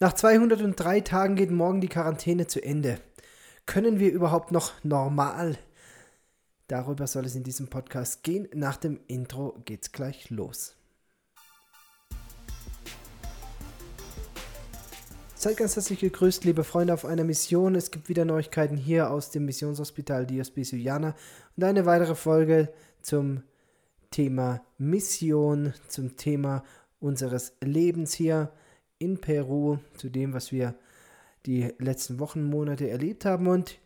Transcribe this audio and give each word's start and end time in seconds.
Nach 0.00 0.12
203 0.12 1.02
Tagen 1.02 1.36
geht 1.36 1.52
morgen 1.52 1.80
die 1.80 1.88
Quarantäne 1.88 2.48
zu 2.48 2.60
Ende. 2.60 2.98
Können 3.64 4.00
wir 4.00 4.10
überhaupt 4.10 4.50
noch 4.50 4.72
normal? 4.82 5.56
Darüber 6.66 7.06
soll 7.06 7.26
es 7.26 7.36
in 7.36 7.44
diesem 7.44 7.68
Podcast 7.68 8.24
gehen. 8.24 8.48
Nach 8.54 8.76
dem 8.76 8.98
Intro 9.06 9.56
geht's 9.64 9.92
gleich 9.92 10.30
los. 10.30 10.74
Seid 15.36 15.58
ganz 15.58 15.76
herzlich 15.76 16.00
gegrüßt, 16.00 16.44
liebe 16.44 16.64
Freunde, 16.64 16.92
auf 16.92 17.04
einer 17.04 17.22
Mission. 17.22 17.76
Es 17.76 17.92
gibt 17.92 18.08
wieder 18.08 18.24
Neuigkeiten 18.24 18.76
hier 18.76 19.10
aus 19.10 19.30
dem 19.30 19.44
Missionshospital 19.44 20.26
Dios 20.26 20.50
Juliana 20.56 21.14
und 21.56 21.62
eine 21.62 21.86
weitere 21.86 22.16
Folge 22.16 22.72
zum 23.00 23.44
Thema 24.10 24.60
Mission, 24.76 25.72
zum 25.86 26.16
Thema 26.16 26.64
unseres 26.98 27.52
Lebens 27.60 28.12
hier 28.12 28.50
in 29.04 29.20
Peru, 29.20 29.78
zu 29.96 30.08
dem, 30.08 30.32
was 30.32 30.52
wir 30.52 30.74
die 31.46 31.72
letzten 31.78 32.18
Wochen, 32.18 32.44
Monate 32.44 32.88
erlebt 32.88 33.24
haben. 33.24 33.46
Und 33.46 33.78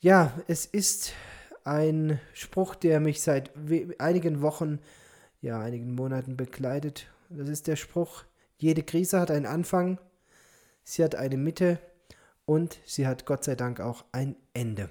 ja, 0.00 0.32
es 0.48 0.66
ist 0.66 1.12
ein 1.64 2.18
Spruch, 2.32 2.74
der 2.74 3.00
mich 3.00 3.20
seit 3.20 3.50
einigen 3.98 4.42
Wochen, 4.42 4.78
ja, 5.40 5.60
einigen 5.60 5.94
Monaten 5.94 6.36
begleitet. 6.36 7.06
Das 7.28 7.48
ist 7.48 7.66
der 7.66 7.76
Spruch, 7.76 8.24
jede 8.58 8.82
Krise 8.82 9.20
hat 9.20 9.30
einen 9.30 9.46
Anfang 9.46 9.98
sie 10.84 11.04
hat 11.04 11.14
eine 11.14 11.36
Mitte 11.36 11.78
und 12.44 12.78
sie 12.84 13.06
hat 13.06 13.26
Gott 13.26 13.44
sei 13.44 13.54
Dank 13.54 13.80
auch 13.80 14.04
ein 14.12 14.36
Ende. 14.52 14.88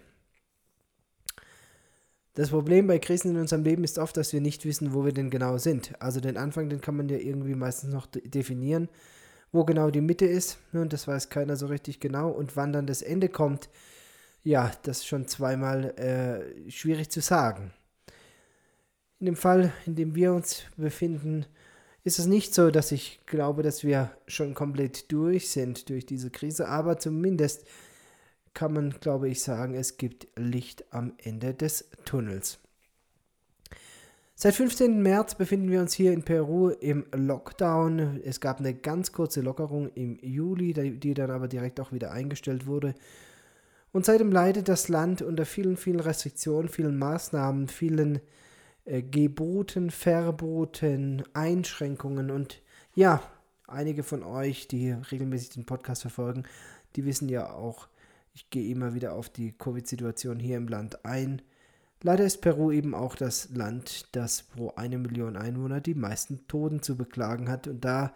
Das 2.33 2.49
Problem 2.49 2.87
bei 2.87 2.97
Krisen 2.97 3.31
in 3.31 3.41
unserem 3.41 3.63
Leben 3.63 3.83
ist 3.83 3.99
oft, 3.99 4.15
dass 4.15 4.31
wir 4.31 4.39
nicht 4.39 4.63
wissen, 4.63 4.93
wo 4.93 5.03
wir 5.03 5.11
denn 5.11 5.29
genau 5.29 5.57
sind. 5.57 5.93
Also 6.01 6.21
den 6.21 6.37
Anfang, 6.37 6.69
den 6.69 6.79
kann 6.79 6.95
man 6.95 7.09
ja 7.09 7.17
irgendwie 7.17 7.55
meistens 7.55 7.93
noch 7.93 8.07
definieren, 8.07 8.87
wo 9.51 9.63
genau 9.63 9.89
die 9.89 10.01
Mitte 10.01 10.25
ist. 10.25 10.57
Und 10.73 10.93
das 10.93 11.07
weiß 11.07 11.29
keiner 11.29 11.55
so 11.55 11.67
richtig 11.67 11.99
genau. 11.99 12.29
Und 12.29 12.55
wann 12.55 12.73
dann 12.73 12.87
das 12.87 13.01
Ende 13.01 13.29
kommt, 13.29 13.69
ja, 14.43 14.71
das 14.83 14.99
ist 14.99 15.07
schon 15.07 15.27
zweimal 15.27 15.91
äh, 15.97 16.69
schwierig 16.71 17.09
zu 17.09 17.21
sagen. 17.21 17.71
In 19.19 19.27
dem 19.27 19.35
Fall, 19.35 19.71
in 19.85 19.95
dem 19.95 20.15
wir 20.15 20.33
uns 20.33 20.63
befinden, 20.77 21.45
ist 22.03 22.17
es 22.17 22.25
nicht 22.25 22.55
so, 22.55 22.71
dass 22.71 22.91
ich 22.91 23.19
glaube, 23.27 23.61
dass 23.61 23.83
wir 23.83 24.09
schon 24.27 24.55
komplett 24.55 25.11
durch 25.11 25.49
sind 25.49 25.89
durch 25.89 26.05
diese 26.07 26.31
Krise, 26.31 26.67
aber 26.67 26.97
zumindest 26.97 27.65
kann 28.53 28.73
man, 28.73 28.89
glaube 28.99 29.29
ich, 29.29 29.43
sagen, 29.43 29.75
es 29.75 29.97
gibt 29.97 30.27
Licht 30.35 30.91
am 30.91 31.13
Ende 31.17 31.53
des 31.53 31.89
Tunnels. 32.03 32.60
Seit 34.43 34.55
15. 34.55 35.03
März 35.03 35.35
befinden 35.35 35.69
wir 35.69 35.81
uns 35.81 35.93
hier 35.93 36.11
in 36.11 36.23
Peru 36.23 36.69
im 36.69 37.05
Lockdown. 37.13 38.19
Es 38.25 38.39
gab 38.39 38.57
eine 38.57 38.73
ganz 38.73 39.11
kurze 39.11 39.41
Lockerung 39.41 39.91
im 39.93 40.17
Juli, 40.19 40.73
die 40.97 41.13
dann 41.13 41.29
aber 41.29 41.47
direkt 41.47 41.79
auch 41.79 41.91
wieder 41.91 42.11
eingestellt 42.11 42.65
wurde. 42.65 42.95
Und 43.91 44.03
seitdem 44.03 44.31
leidet 44.31 44.67
das 44.67 44.87
Land 44.87 45.21
unter 45.21 45.45
vielen, 45.45 45.77
vielen 45.77 45.99
Restriktionen, 45.99 46.69
vielen 46.69 46.97
Maßnahmen, 46.97 47.67
vielen 47.67 48.19
äh, 48.85 49.03
Geboten, 49.03 49.91
Verboten, 49.91 51.21
Einschränkungen 51.33 52.31
und 52.31 52.63
ja, 52.95 53.21
einige 53.67 54.01
von 54.01 54.23
euch, 54.23 54.67
die 54.67 54.89
regelmäßig 54.89 55.49
den 55.49 55.67
Podcast 55.67 56.01
verfolgen, 56.01 56.45
die 56.95 57.05
wissen 57.05 57.29
ja 57.29 57.53
auch, 57.53 57.89
ich 58.33 58.49
gehe 58.49 58.71
immer 58.71 58.95
wieder 58.95 59.13
auf 59.13 59.29
die 59.29 59.51
Covid-Situation 59.51 60.39
hier 60.39 60.57
im 60.57 60.67
Land 60.67 61.05
ein. 61.05 61.43
Leider 62.01 62.25
ist 62.25 62.41
Peru 62.41 62.71
eben 62.71 62.95
auch 62.95 63.15
das 63.15 63.49
Land, 63.53 64.07
das 64.13 64.43
pro 64.43 64.73
eine 64.75 64.97
Million 64.97 65.37
Einwohner 65.37 65.81
die 65.81 65.93
meisten 65.93 66.47
Toten 66.47 66.81
zu 66.81 66.97
beklagen 66.97 67.49
hat. 67.49 67.67
Und 67.67 67.85
da 67.85 68.13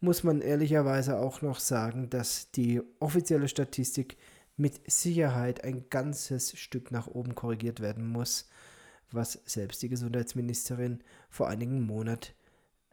muss 0.00 0.24
man 0.24 0.40
ehrlicherweise 0.40 1.18
auch 1.18 1.42
noch 1.42 1.60
sagen, 1.60 2.08
dass 2.08 2.50
die 2.52 2.80
offizielle 3.00 3.48
Statistik 3.48 4.16
mit 4.56 4.90
Sicherheit 4.90 5.62
ein 5.62 5.84
ganzes 5.90 6.58
Stück 6.58 6.90
nach 6.90 7.06
oben 7.06 7.34
korrigiert 7.34 7.80
werden 7.80 8.06
muss 8.06 8.48
was 9.12 9.40
selbst 9.44 9.82
die 9.82 9.88
Gesundheitsministerin 9.88 11.02
vor 11.30 11.48
einigen, 11.48 11.82
Monat, 11.82 12.34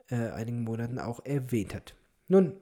äh, 0.10 0.30
einigen 0.30 0.64
Monaten 0.64 1.00
auch 1.00 1.24
erwähnt 1.26 1.74
hat. 1.74 1.96
Nun, 2.28 2.54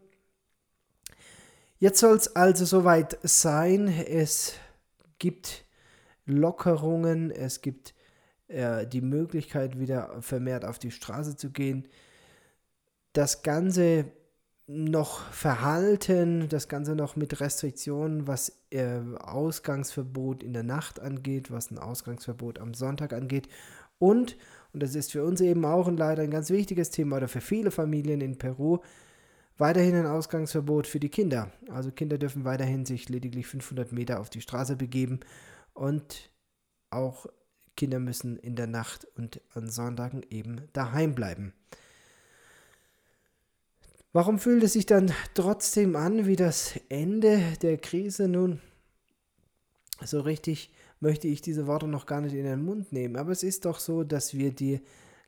jetzt 1.79 1.99
soll 1.99 2.15
es 2.15 2.35
also 2.35 2.65
soweit 2.65 3.17
sein. 3.23 3.87
Es 3.87 4.53
gibt 5.19 5.62
Lockerungen, 6.25 7.31
es 7.31 7.61
gibt 7.61 7.93
äh, 8.47 8.87
die 8.87 9.01
Möglichkeit, 9.01 9.79
wieder 9.79 10.21
vermehrt 10.21 10.65
auf 10.65 10.79
die 10.79 10.91
Straße 10.91 11.35
zu 11.35 11.51
gehen. 11.51 11.87
Das 13.13 13.43
Ganze 13.43 14.05
noch 14.65 15.29
verhalten, 15.31 16.47
das 16.49 16.69
Ganze 16.69 16.95
noch 16.95 17.15
mit 17.15 17.41
Restriktionen, 17.41 18.27
was 18.27 18.63
äh, 18.71 18.99
Ausgangsverbot 19.19 20.41
in 20.41 20.53
der 20.53 20.63
Nacht 20.63 20.99
angeht, 21.01 21.51
was 21.51 21.69
ein 21.69 21.77
Ausgangsverbot 21.77 22.59
am 22.59 22.73
Sonntag 22.73 23.11
angeht 23.11 23.49
und, 23.99 24.37
und 24.73 24.83
das 24.83 24.95
ist 24.95 25.13
für 25.13 25.23
uns 25.23 25.39
eben 25.39 25.63
auch 25.63 25.87
ein, 25.87 25.95
leider 25.95 26.23
ein 26.23 26.31
ganz 26.31 26.49
wichtiges 26.49 26.89
Thema 26.89 27.17
oder 27.17 27.27
für 27.27 27.41
viele 27.41 27.71
Familien 27.71 28.19
in 28.19 28.37
Peru, 28.37 28.79
weiterhin 29.57 29.95
ein 29.95 30.07
Ausgangsverbot 30.07 30.87
für 30.87 30.99
die 30.99 31.09
Kinder. 31.09 31.51
Also 31.69 31.91
Kinder 31.91 32.17
dürfen 32.17 32.43
weiterhin 32.43 32.85
sich 32.85 33.07
lediglich 33.07 33.47
500 33.47 33.91
Meter 33.91 34.19
auf 34.19 34.29
die 34.29 34.41
Straße 34.41 34.75
begeben 34.75 35.21
und 35.73 36.31
auch 36.89 37.25
Kinder 37.75 37.99
müssen 37.99 38.37
in 38.37 38.55
der 38.55 38.67
Nacht 38.67 39.07
und 39.15 39.41
an 39.53 39.69
Sonntagen 39.69 40.23
eben 40.29 40.67
daheim 40.73 41.15
bleiben. 41.15 41.53
Warum 44.11 44.37
fühlt 44.37 44.63
es 44.63 44.73
sich 44.73 44.85
dann 44.85 45.11
trotzdem 45.33 45.95
an 45.95 46.27
wie 46.27 46.35
das 46.35 46.79
Ende 46.89 47.41
der 47.63 47.79
Krise? 47.79 48.27
Nun, 48.27 48.61
so 50.03 50.21
richtig 50.21 50.71
möchte 50.99 51.27
ich 51.27 51.41
diese 51.41 51.65
Worte 51.65 51.87
noch 51.87 52.05
gar 52.05 52.21
nicht 52.21 52.35
in 52.35 52.45
den 52.45 52.63
Mund 52.63 52.91
nehmen, 52.91 53.15
aber 53.15 53.31
es 53.31 53.41
ist 53.41 53.65
doch 53.65 53.79
so, 53.79 54.03
dass 54.03 54.35
wir 54.35 54.51
die 54.51 54.81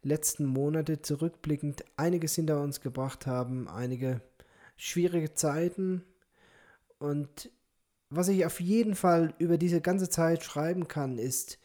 letzten 0.04 0.46
Monate 0.46 1.02
zurückblickend 1.02 1.84
einiges 1.98 2.36
hinter 2.36 2.62
uns 2.62 2.80
gebracht 2.80 3.26
haben, 3.26 3.68
einige 3.68 4.22
schwierige 4.78 5.34
Zeiten 5.34 6.04
und 7.00 7.50
was 8.16 8.28
ich 8.28 8.46
auf 8.46 8.60
jeden 8.60 8.96
Fall 8.96 9.34
über 9.38 9.58
diese 9.58 9.82
ganze 9.82 10.10
Zeit 10.10 10.44
schreiben 10.44 10.88
kann, 10.88 11.18
ist, 11.18 11.60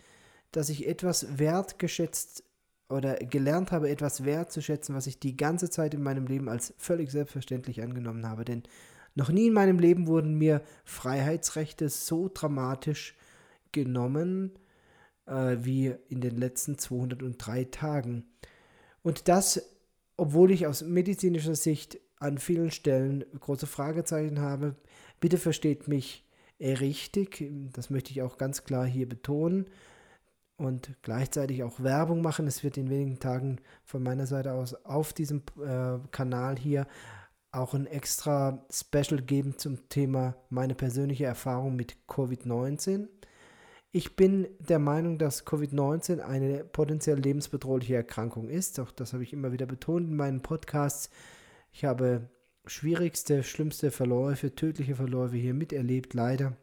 dass 0.52 0.68
ich 0.68 0.86
etwas 0.86 1.38
wertgeschätzt 1.38 2.44
oder 2.88 3.14
gelernt 3.16 3.70
habe, 3.72 3.88
etwas 3.88 4.24
wertzuschätzen, 4.24 4.94
was 4.94 5.06
ich 5.06 5.20
die 5.20 5.36
ganze 5.36 5.70
Zeit 5.70 5.94
in 5.94 6.02
meinem 6.02 6.26
Leben 6.26 6.48
als 6.48 6.74
völlig 6.76 7.10
selbstverständlich 7.10 7.82
angenommen 7.82 8.26
habe. 8.26 8.44
Denn 8.44 8.64
noch 9.14 9.30
nie 9.30 9.46
in 9.48 9.52
meinem 9.52 9.78
Leben 9.78 10.06
wurden 10.06 10.34
mir 10.34 10.62
Freiheitsrechte 10.84 11.88
so 11.88 12.28
dramatisch 12.32 13.16
genommen 13.72 14.58
äh, 15.26 15.56
wie 15.60 15.94
in 16.08 16.20
den 16.20 16.36
letzten 16.36 16.78
203 16.78 17.64
Tagen. 17.64 18.24
Und 19.02 19.28
das, 19.28 19.62
obwohl 20.16 20.50
ich 20.50 20.66
aus 20.66 20.82
medizinischer 20.82 21.54
Sicht 21.54 22.00
an 22.20 22.38
vielen 22.38 22.70
Stellen 22.70 23.24
große 23.40 23.66
Fragezeichen 23.66 24.40
habe. 24.40 24.76
Bitte 25.20 25.38
versteht 25.38 25.88
mich 25.88 26.24
richtig, 26.60 27.44
das 27.72 27.90
möchte 27.90 28.10
ich 28.10 28.22
auch 28.22 28.38
ganz 28.38 28.64
klar 28.64 28.86
hier 28.86 29.08
betonen 29.08 29.66
und 30.56 30.94
gleichzeitig 31.02 31.62
auch 31.62 31.80
Werbung 31.80 32.20
machen. 32.20 32.46
Es 32.46 32.62
wird 32.62 32.76
in 32.76 32.90
wenigen 32.90 33.18
Tagen 33.18 33.60
von 33.84 34.02
meiner 34.02 34.26
Seite 34.26 34.52
aus 34.52 34.74
auf 34.84 35.12
diesem 35.12 35.42
äh, 35.58 35.98
Kanal 36.10 36.58
hier 36.58 36.86
auch 37.52 37.74
ein 37.74 37.86
extra 37.86 38.64
Special 38.70 39.22
geben 39.22 39.58
zum 39.58 39.88
Thema 39.88 40.36
meine 40.50 40.74
persönliche 40.74 41.24
Erfahrung 41.24 41.76
mit 41.76 41.96
Covid-19. 42.06 43.08
Ich 43.90 44.14
bin 44.14 44.46
der 44.60 44.78
Meinung, 44.78 45.18
dass 45.18 45.46
Covid-19 45.46 46.20
eine 46.20 46.62
potenziell 46.62 47.18
lebensbedrohliche 47.18 47.96
Erkrankung 47.96 48.48
ist. 48.48 48.78
Auch 48.78 48.92
das 48.92 49.12
habe 49.14 49.24
ich 49.24 49.32
immer 49.32 49.50
wieder 49.50 49.66
betont 49.66 50.08
in 50.08 50.16
meinen 50.16 50.42
Podcasts. 50.42 51.10
Ich 51.72 51.84
habe 51.84 52.28
schwierigste, 52.66 53.42
schlimmste 53.42 53.90
Verläufe, 53.90 54.54
tödliche 54.54 54.96
Verläufe 54.96 55.36
hier 55.36 55.54
miterlebt, 55.54 56.14
leider. 56.14 56.56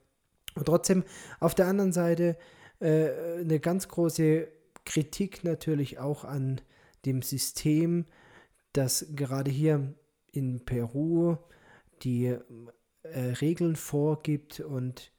Und 0.55 0.65
trotzdem 0.65 1.03
auf 1.39 1.55
der 1.55 1.67
anderen 1.67 1.93
Seite 1.93 2.37
äh, 2.79 3.39
eine 3.39 3.59
ganz 3.59 3.87
große 3.87 4.47
Kritik 4.85 5.43
natürlich 5.43 5.99
auch 5.99 6.23
an 6.23 6.61
dem 7.05 7.21
System, 7.21 8.05
das 8.73 9.07
gerade 9.15 9.51
hier 9.51 9.93
in 10.31 10.63
Peru 10.65 11.37
die 12.03 12.35
äh, 13.03 13.19
Regeln 13.41 13.75
vorgibt 13.75 14.59
und 14.59 15.11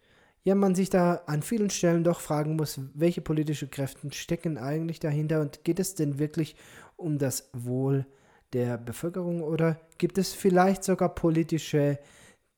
ja, 0.45 0.55
man 0.55 0.75
sich 0.75 0.89
da 0.89 1.17
an 1.27 1.43
vielen 1.43 1.69
Stellen 1.69 2.05
doch 2.05 2.21
fragen 2.21 2.57
muss, 2.57 2.81
welche 2.95 3.21
politische 3.21 3.69
Kräfte 3.69 4.11
stecken 4.13 4.57
eigentlich 4.57 5.01
dahinter 5.01 5.41
und 5.41 5.65
geht 5.65 5.81
es 5.81 5.95
denn 5.95 6.19
wirklich 6.19 6.57
um 6.97 7.19
das 7.19 7.51
Wohl 7.53 8.07
der 8.53 8.79
Bevölkerung 8.79 9.43
oder 9.43 9.81
gibt 9.99 10.19
es 10.19 10.33
vielleicht 10.33 10.85
sogar 10.85 11.15
politische 11.15 11.99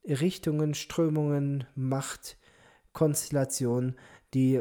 Richtungen, 0.05 0.75
Strömungen, 0.75 1.65
Machtkonstellationen, 1.75 3.97
die 4.35 4.61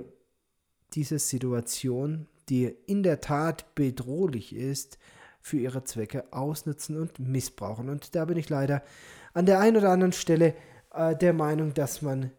diese 0.93 1.19
Situation, 1.19 2.27
die 2.49 2.75
in 2.87 3.03
der 3.03 3.21
Tat 3.21 3.75
bedrohlich 3.75 4.55
ist, 4.55 4.97
für 5.41 5.57
ihre 5.57 5.83
Zwecke 5.83 6.33
ausnutzen 6.33 6.97
und 6.97 7.19
missbrauchen. 7.19 7.89
Und 7.89 8.15
da 8.15 8.25
bin 8.25 8.37
ich 8.37 8.49
leider 8.49 8.83
an 9.33 9.45
der 9.45 9.59
einen 9.59 9.77
oder 9.77 9.91
anderen 9.91 10.11
Stelle 10.11 10.53
äh, 10.93 11.15
der 11.15 11.33
Meinung, 11.33 11.73
dass 11.73 12.01
man, 12.01 12.31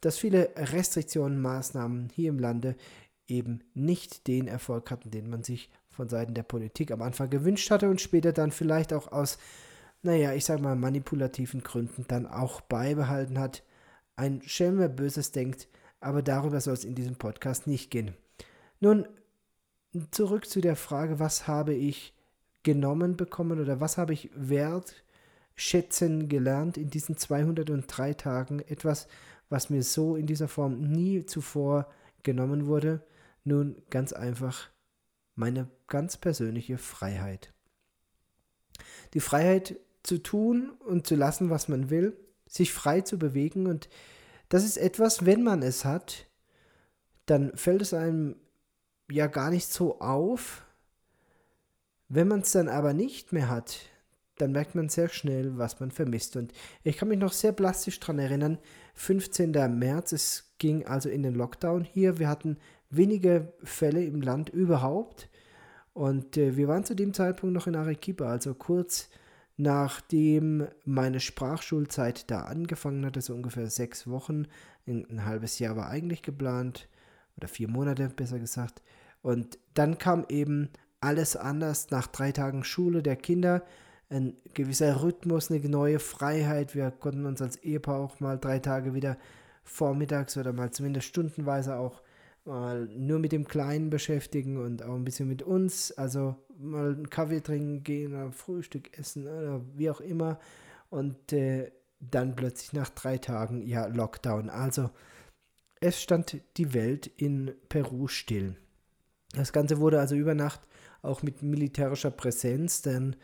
dass 0.00 0.18
viele 0.18 0.50
Restriktionen, 0.56 1.40
Maßnahmen 1.40 2.10
hier 2.14 2.30
im 2.30 2.38
Lande 2.38 2.76
eben 3.26 3.60
nicht 3.74 4.26
den 4.26 4.48
Erfolg 4.48 4.90
hatten, 4.90 5.10
den 5.10 5.28
man 5.28 5.44
sich 5.44 5.70
von 5.98 6.08
Seiten 6.08 6.32
der 6.32 6.44
Politik 6.44 6.92
am 6.92 7.02
Anfang 7.02 7.28
gewünscht 7.28 7.72
hatte 7.72 7.90
und 7.90 8.00
später 8.00 8.32
dann 8.32 8.52
vielleicht 8.52 8.92
auch 8.92 9.10
aus, 9.10 9.36
naja, 10.02 10.32
ich 10.32 10.44
sag 10.44 10.60
mal, 10.60 10.76
manipulativen 10.76 11.64
Gründen 11.64 12.04
dann 12.06 12.24
auch 12.24 12.60
beibehalten 12.60 13.36
hat. 13.40 13.64
Ein 14.14 14.40
Schelm, 14.42 14.78
wer 14.78 14.88
Böses 14.88 15.32
denkt, 15.32 15.66
aber 15.98 16.22
darüber 16.22 16.60
soll 16.60 16.74
es 16.74 16.84
in 16.84 16.94
diesem 16.94 17.16
Podcast 17.16 17.66
nicht 17.66 17.90
gehen. 17.90 18.14
Nun, 18.78 19.08
zurück 20.12 20.48
zu 20.48 20.60
der 20.60 20.76
Frage, 20.76 21.18
was 21.18 21.48
habe 21.48 21.74
ich 21.74 22.14
genommen 22.62 23.16
bekommen 23.16 23.58
oder 23.58 23.80
was 23.80 23.98
habe 23.98 24.12
ich 24.12 24.30
wertschätzen 24.36 26.28
gelernt 26.28 26.76
in 26.78 26.90
diesen 26.90 27.16
203 27.16 28.14
Tagen? 28.14 28.60
Etwas, 28.60 29.08
was 29.48 29.68
mir 29.68 29.82
so 29.82 30.14
in 30.14 30.26
dieser 30.26 30.46
Form 30.46 30.80
nie 30.80 31.26
zuvor 31.26 31.88
genommen 32.22 32.66
wurde. 32.66 33.02
Nun, 33.42 33.82
ganz 33.90 34.12
einfach 34.12 34.70
meine 35.38 35.68
ganz 35.86 36.16
persönliche 36.16 36.78
Freiheit. 36.78 37.52
Die 39.14 39.20
Freiheit 39.20 39.78
zu 40.02 40.18
tun 40.18 40.70
und 40.80 41.06
zu 41.06 41.14
lassen, 41.14 41.48
was 41.48 41.68
man 41.68 41.90
will, 41.90 42.16
sich 42.46 42.72
frei 42.72 43.02
zu 43.02 43.18
bewegen 43.18 43.66
und 43.66 43.88
das 44.48 44.64
ist 44.64 44.78
etwas, 44.78 45.26
wenn 45.26 45.42
man 45.42 45.62
es 45.62 45.84
hat, 45.84 46.26
dann 47.26 47.56
fällt 47.56 47.82
es 47.82 47.92
einem 47.92 48.36
ja 49.10 49.26
gar 49.26 49.50
nicht 49.50 49.70
so 49.70 50.00
auf. 50.00 50.64
Wenn 52.08 52.28
man 52.28 52.40
es 52.40 52.52
dann 52.52 52.68
aber 52.68 52.94
nicht 52.94 53.32
mehr 53.32 53.50
hat, 53.50 53.80
dann 54.38 54.52
merkt 54.52 54.74
man 54.74 54.88
sehr 54.88 55.08
schnell, 55.08 55.58
was 55.58 55.80
man 55.80 55.90
vermisst. 55.90 56.36
Und 56.36 56.52
ich 56.82 56.96
kann 56.96 57.08
mich 57.08 57.18
noch 57.18 57.32
sehr 57.32 57.52
plastisch 57.52 58.00
daran 58.00 58.18
erinnern, 58.18 58.58
15. 58.94 59.50
März, 59.78 60.12
es 60.12 60.54
ging 60.58 60.86
also 60.86 61.10
in 61.10 61.22
den 61.22 61.34
Lockdown 61.34 61.84
hier. 61.84 62.18
Wir 62.18 62.28
hatten 62.28 62.56
wenige 62.90 63.52
Fälle 63.62 64.04
im 64.04 64.20
Land 64.20 64.48
überhaupt. 64.50 65.28
Und 65.92 66.36
äh, 66.36 66.56
wir 66.56 66.68
waren 66.68 66.84
zu 66.84 66.94
dem 66.94 67.12
Zeitpunkt 67.14 67.54
noch 67.54 67.66
in 67.66 67.76
Arequipa, 67.76 68.26
also 68.26 68.54
kurz 68.54 69.08
nachdem 69.58 70.68
meine 70.84 71.18
Sprachschulzeit 71.18 72.30
da 72.30 72.42
angefangen 72.42 73.04
hatte, 73.04 73.20
so 73.20 73.34
ungefähr 73.34 73.68
sechs 73.68 74.06
Wochen. 74.06 74.46
Ein 74.86 75.24
halbes 75.24 75.58
Jahr 75.58 75.76
war 75.76 75.88
eigentlich 75.88 76.22
geplant, 76.22 76.88
oder 77.36 77.48
vier 77.48 77.68
Monate 77.68 78.08
besser 78.08 78.38
gesagt. 78.38 78.82
Und 79.20 79.58
dann 79.74 79.98
kam 79.98 80.24
eben 80.28 80.70
alles 81.00 81.36
anders 81.36 81.90
nach 81.90 82.06
drei 82.06 82.32
Tagen 82.32 82.64
Schule 82.64 83.02
der 83.02 83.16
Kinder. 83.16 83.64
Ein 84.10 84.34
gewisser 84.54 85.02
Rhythmus, 85.02 85.50
eine 85.50 85.68
neue 85.68 85.98
Freiheit. 85.98 86.74
Wir 86.74 86.90
konnten 86.90 87.26
uns 87.26 87.42
als 87.42 87.56
Ehepaar 87.56 87.98
auch 87.98 88.20
mal 88.20 88.38
drei 88.38 88.58
Tage 88.58 88.94
wieder 88.94 89.18
vormittags 89.64 90.36
oder 90.36 90.52
mal 90.52 90.70
zumindest 90.70 91.08
stundenweise 91.08 91.76
auch 91.76 92.00
mal 92.48 92.86
nur 92.86 93.20
mit 93.20 93.30
dem 93.30 93.46
Kleinen 93.46 93.90
beschäftigen 93.90 94.56
und 94.56 94.82
auch 94.82 94.94
ein 94.94 95.04
bisschen 95.04 95.28
mit 95.28 95.42
uns. 95.42 95.92
Also 95.92 96.34
mal 96.58 96.94
einen 96.94 97.10
Kaffee 97.10 97.40
trinken 97.40 97.84
gehen 97.84 98.14
oder 98.14 98.32
Frühstück 98.32 98.98
essen 98.98 99.28
oder 99.28 99.60
wie 99.76 99.90
auch 99.90 100.00
immer. 100.00 100.40
Und 100.90 101.32
äh, 101.32 101.70
dann 102.00 102.34
plötzlich 102.34 102.72
nach 102.72 102.88
drei 102.88 103.18
Tagen, 103.18 103.64
ja, 103.66 103.86
Lockdown. 103.86 104.50
Also 104.50 104.90
es 105.80 106.02
stand 106.02 106.40
die 106.56 106.74
Welt 106.74 107.06
in 107.06 107.52
Peru 107.68 108.08
still. 108.08 108.56
Das 109.34 109.52
Ganze 109.52 109.78
wurde 109.78 110.00
also 110.00 110.16
über 110.16 110.34
Nacht 110.34 110.62
auch 111.02 111.22
mit 111.22 111.42
militärischer 111.42 112.10
Präsenz 112.10 112.82
dann 112.82 113.14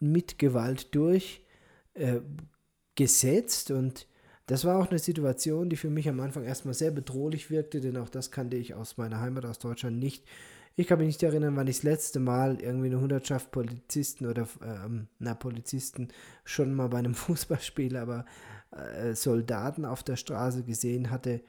mit 0.00 0.38
Gewalt 0.38 0.94
durchgesetzt 0.94 3.70
äh, 3.70 3.74
und 3.74 4.06
das 4.46 4.64
war 4.64 4.78
auch 4.78 4.90
eine 4.90 4.98
Situation, 4.98 5.68
die 5.68 5.76
für 5.76 5.90
mich 5.90 6.08
am 6.08 6.20
Anfang 6.20 6.44
erstmal 6.44 6.74
sehr 6.74 6.92
bedrohlich 6.92 7.50
wirkte, 7.50 7.80
denn 7.80 7.96
auch 7.96 8.08
das 8.08 8.30
kannte 8.30 8.56
ich 8.56 8.74
aus 8.74 8.96
meiner 8.96 9.20
Heimat, 9.20 9.44
aus 9.44 9.58
Deutschland 9.58 9.98
nicht. 9.98 10.24
Ich 10.76 10.86
kann 10.86 10.98
mich 10.98 11.06
nicht 11.06 11.22
erinnern, 11.22 11.56
wann 11.56 11.66
ich 11.66 11.76
das 11.76 11.84
letzte 11.84 12.20
Mal 12.20 12.60
irgendwie 12.60 12.86
eine 12.86 13.00
Hundertschaft 13.00 13.50
Polizisten 13.50 14.26
oder, 14.26 14.46
ähm, 14.62 15.08
na, 15.18 15.34
Polizisten 15.34 16.08
schon 16.44 16.74
mal 16.74 16.88
bei 16.88 16.98
einem 16.98 17.14
Fußballspiel, 17.16 17.96
aber 17.96 18.24
äh, 18.70 19.14
Soldaten 19.14 19.84
auf 19.84 20.04
der 20.04 20.16
Straße 20.16 20.62
gesehen 20.62 21.10
hatte, 21.10 21.40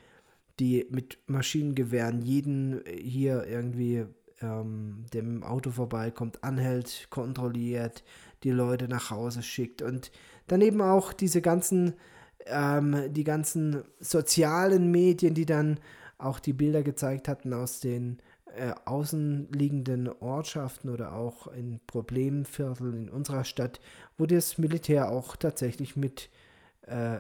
die 0.60 0.88
mit 0.90 1.20
Maschinengewehren 1.28 2.22
jeden 2.22 2.82
hier 2.88 3.46
irgendwie, 3.46 4.06
ähm, 4.42 5.06
dem 5.14 5.44
Auto 5.44 5.70
vorbeikommt, 5.70 6.44
anhält, 6.44 7.08
kontrolliert, 7.12 8.04
die 8.44 8.52
Leute 8.52 8.88
nach 8.88 9.12
Hause 9.12 9.44
schickt 9.44 9.82
und 9.84 10.12
dann 10.48 10.62
eben 10.62 10.82
auch 10.82 11.14
diese 11.14 11.42
ganzen 11.42 11.94
ähm, 12.50 13.14
die 13.14 13.24
ganzen 13.24 13.84
sozialen 14.00 14.92
Medien, 14.92 15.34
die 15.34 15.46
dann 15.46 15.80
auch 16.18 16.40
die 16.40 16.54
Bilder 16.54 16.84
gezeigt 16.84 17.28
hatten 17.28 17.54
aus 17.54 17.80
den 17.80 18.20
äh, 18.56 18.74
außenliegenden 18.86 20.10
Ortschaften 20.20 20.90
oder 20.90 21.14
auch 21.14 21.48
in 21.48 21.80
Problemvierteln 21.86 22.94
in 22.94 23.10
unserer 23.10 23.44
Stadt, 23.44 23.80
wo 24.18 24.26
das 24.26 24.58
Militär 24.58 25.12
auch 25.12 25.36
tatsächlich 25.36 25.96
mit 25.96 26.30
äh, 26.88 27.20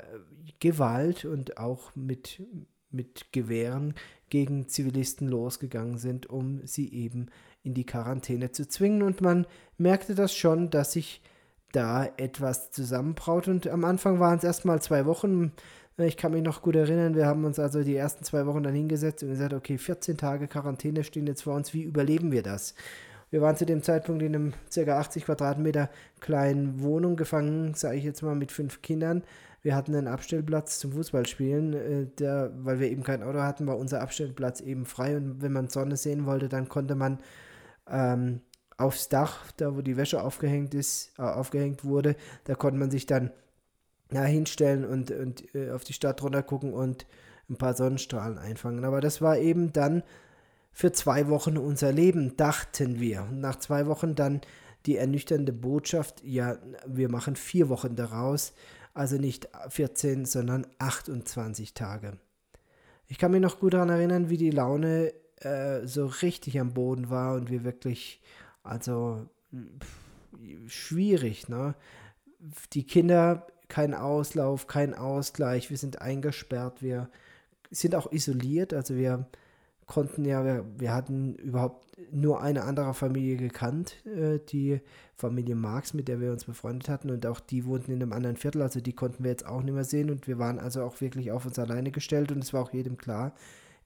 Gewalt 0.60 1.26
und 1.26 1.58
auch 1.58 1.96
mit, 1.96 2.42
mit 2.90 3.32
Gewehren 3.34 3.94
gegen 4.30 4.68
Zivilisten 4.68 5.28
losgegangen 5.28 5.98
sind, 5.98 6.28
um 6.28 6.66
sie 6.66 6.92
eben 6.92 7.28
in 7.64 7.74
die 7.74 7.86
Quarantäne 7.86 8.52
zu 8.52 8.68
zwingen. 8.68 9.04
Und 9.04 9.22
man 9.22 9.46
merkte 9.78 10.16
das 10.16 10.34
schon, 10.34 10.70
dass 10.70 10.94
sich 10.94 11.22
da 11.72 12.08
etwas 12.18 12.72
zusammenbraut. 12.72 13.48
Und 13.48 13.68
am 13.68 13.84
Anfang 13.86 14.20
waren 14.20 14.38
es 14.38 14.44
erstmal 14.44 14.82
zwei 14.82 15.06
Wochen. 15.06 15.52
Ich 15.98 16.18
kann 16.18 16.32
mich 16.32 16.44
noch 16.44 16.62
gut 16.62 16.76
erinnern, 16.76 17.16
wir 17.16 17.26
haben 17.26 17.44
uns 17.44 17.58
also 17.58 17.84
die 17.84 17.96
ersten 17.96 18.24
zwei 18.24 18.46
Wochen 18.46 18.62
dann 18.62 18.76
hingesetzt 18.76 19.24
und 19.24 19.30
gesagt, 19.30 19.54
okay, 19.54 19.80
14 19.80 20.16
Tage 20.16 20.48
Quarantäne 20.48 21.04
stehen 21.04 21.26
jetzt 21.26 21.42
vor 21.42 21.56
uns, 21.56 21.74
wie 21.74 21.82
überleben 21.82 22.32
wir 22.32 22.44
das? 22.44 22.76
Wir 23.32 23.42
waren 23.42 23.58
zu 23.58 23.66
dem 23.66 23.82
Zeitpunkt 23.82 24.22
in 24.22 24.36
einem 24.36 24.54
ca. 24.74 25.00
80 25.00 25.26
Quadratmeter 25.26 25.90
kleinen 26.20 26.82
Wohnung 26.82 27.16
gefangen, 27.16 27.74
sage 27.74 27.98
ich 27.98 28.04
jetzt 28.04 28.22
mal, 28.22 28.36
mit 28.36 28.52
fünf 28.52 28.84
Kindern. 28.84 29.24
Wir 29.64 29.76
hatten 29.76 29.96
einen 29.96 30.08
Abstellplatz 30.08 30.80
zum 30.80 30.94
Fußballspielen, 30.94 31.74
äh, 31.74 32.06
der, 32.20 32.52
weil 32.60 32.80
wir 32.80 32.90
eben 32.90 33.04
kein 33.04 33.24
Auto 33.24 33.40
hatten, 33.40 33.68
war 33.68 33.78
unser 33.78 34.02
Abstellplatz 34.02 34.62
eben 34.62 34.86
frei 34.86 35.18
und 35.18 35.42
wenn 35.42 35.52
man 35.52 35.68
Sonne 35.68 35.98
sehen 35.98 36.26
wollte, 36.26 36.48
dann 36.48 36.70
konnte 36.70 36.96
man 36.96 37.20
ähm, 37.90 38.42
aufs 38.78 39.10
Dach, 39.10 39.52
da 39.58 39.76
wo 39.76 39.82
die 39.82 39.98
Wäsche 39.98 40.22
aufgehängt 40.22 40.74
ist, 40.74 41.12
äh, 41.18 41.24
aufgehängt 41.24 41.84
wurde, 41.84 42.16
da 42.46 42.56
konnte 42.56 42.80
man 42.80 42.92
sich 42.92 43.06
dann 43.06 43.32
ja, 44.12 44.24
hinstellen 44.24 44.86
und, 44.86 45.12
und 45.12 45.54
äh, 45.56 45.72
auf 45.72 45.84
die 45.84 45.94
Stadt 45.94 46.22
runter 46.22 46.44
gucken 46.44 46.74
und 46.74 47.06
ein 47.50 47.58
paar 47.58 47.74
Sonnenstrahlen 47.74 48.38
einfangen. 48.38 48.86
Aber 48.86 49.02
das 49.02 49.22
war 49.22 49.38
eben 49.38 49.74
dann 49.74 50.04
für 50.72 50.92
zwei 50.92 51.28
Wochen 51.28 51.58
unser 51.58 51.92
Leben, 51.92 52.38
dachten 52.38 53.00
wir. 53.00 53.24
Und 53.24 53.42
nach 53.42 53.58
zwei 53.58 53.88
Wochen 53.88 54.16
dann 54.16 54.42
die 54.86 54.98
ernüchternde 54.98 55.52
Botschaft, 55.52 56.24
ja, 56.24 56.58
wir 56.86 57.10
machen 57.10 57.36
vier 57.36 57.68
Wochen 57.70 57.96
daraus, 57.96 58.54
also 58.94 59.18
nicht 59.18 59.50
14, 59.70 60.26
sondern 60.26 60.68
28 60.80 61.74
Tage. 61.74 62.18
Ich 63.08 63.18
kann 63.18 63.32
mich 63.32 63.42
noch 63.42 63.60
gut 63.60 63.74
daran 63.74 63.90
erinnern, 63.90 64.30
wie 64.30 64.38
die 64.38 64.52
Laune 64.52 65.14
äh, 65.42 65.86
so 65.86 66.06
richtig 66.08 66.60
am 66.60 66.74
Boden 66.74 67.10
war 67.10 67.36
und 67.36 67.50
wir 67.50 67.64
wirklich 67.64 68.22
also 68.68 69.28
schwierig, 70.68 71.50
ne? 71.50 71.76
Die 72.74 72.86
Kinder, 72.86 73.48
kein 73.68 73.94
Auslauf, 73.94 74.68
kein 74.68 74.94
Ausgleich, 74.94 75.70
wir 75.70 75.78
sind 75.78 76.02
eingesperrt, 76.02 76.82
wir 76.82 77.10
sind 77.72 77.96
auch 77.96 78.12
isoliert, 78.12 78.74
also 78.74 78.96
wir 78.96 79.28
konnten 79.88 80.26
ja, 80.26 80.46
wir, 80.46 80.66
wir 80.78 80.94
hatten 80.94 81.36
überhaupt 81.36 81.88
nur 82.12 82.42
eine 82.42 82.64
andere 82.64 82.94
Familie 82.94 83.38
gekannt, 83.38 84.06
äh, 84.06 84.40
die 84.40 84.82
Familie 85.16 85.56
Marx, 85.56 85.94
mit 85.94 86.08
der 86.08 86.20
wir 86.20 86.32
uns 86.32 86.46
befreundet 86.46 86.90
hatten. 86.90 87.10
Und 87.10 87.26
auch 87.26 87.40
die 87.40 87.66
wohnten 87.66 87.92
in 87.92 88.02
einem 88.02 88.14
anderen 88.14 88.38
Viertel, 88.38 88.62
also 88.62 88.82
die 88.82 88.94
konnten 88.94 89.24
wir 89.24 89.32
jetzt 89.32 89.48
auch 89.48 89.64
nicht 89.64 89.74
mehr 89.74 89.86
sehen. 89.86 90.12
Und 90.12 90.28
wir 90.28 90.38
waren 90.38 90.60
also 90.60 90.84
auch 90.84 91.02
wirklich 91.02 91.32
auf 91.32 91.46
uns 91.46 91.58
alleine 91.58 91.92
gestellt. 91.92 92.32
Und 92.32 92.44
es 92.44 92.54
war 92.54 92.62
auch 92.62 92.74
jedem 92.74 92.98
klar, 92.98 93.34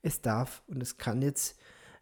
es 0.02 0.20
darf 0.20 0.62
und 0.66 0.82
es 0.82 0.98
kann 0.98 1.22
jetzt 1.22 1.58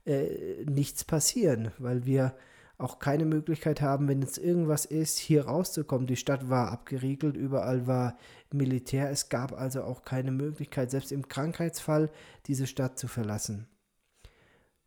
äh, 0.07 0.65
nichts 0.65 1.05
passieren, 1.05 1.71
weil 1.79 2.07
wir 2.07 2.35
auch 2.81 2.99
keine 2.99 3.25
Möglichkeit 3.25 3.81
haben, 3.81 4.09
wenn 4.09 4.23
jetzt 4.23 4.39
irgendwas 4.39 4.85
ist, 4.85 5.19
hier 5.19 5.47
rauszukommen. 5.47 6.07
Die 6.07 6.17
Stadt 6.17 6.49
war 6.49 6.71
abgeriegelt, 6.71 7.37
überall 7.37 7.87
war 7.87 8.17
Militär. 8.53 9.11
Es 9.11 9.29
gab 9.29 9.53
also 9.53 9.83
auch 9.83 10.03
keine 10.03 10.33
Möglichkeit, 10.33 10.91
selbst 10.91 11.13
im 11.13 11.29
Krankheitsfall, 11.29 12.11
diese 12.47 12.67
Stadt 12.67 12.99
zu 12.99 13.09
verlassen. 13.09 13.67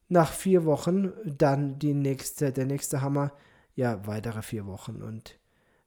Nach 0.10 0.32
vier 0.32 0.66
Wochen 0.66 1.12
dann 1.26 1.80
die 1.80 1.94
nächste, 1.94 2.52
der 2.52 2.66
nächste 2.66 3.02
Hammer, 3.02 3.32
ja, 3.76 4.06
weitere 4.06 4.42
vier 4.42 4.66
Wochen. 4.68 5.02
Und 5.02 5.40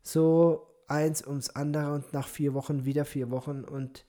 so 0.02 0.66
eins 0.88 1.26
ums 1.26 1.50
andere 1.50 1.92
und 1.92 2.12
nach 2.12 2.28
vier 2.28 2.54
Wochen 2.54 2.84
wieder 2.84 3.04
vier 3.04 3.30
Wochen 3.30 3.64
und 3.64 4.04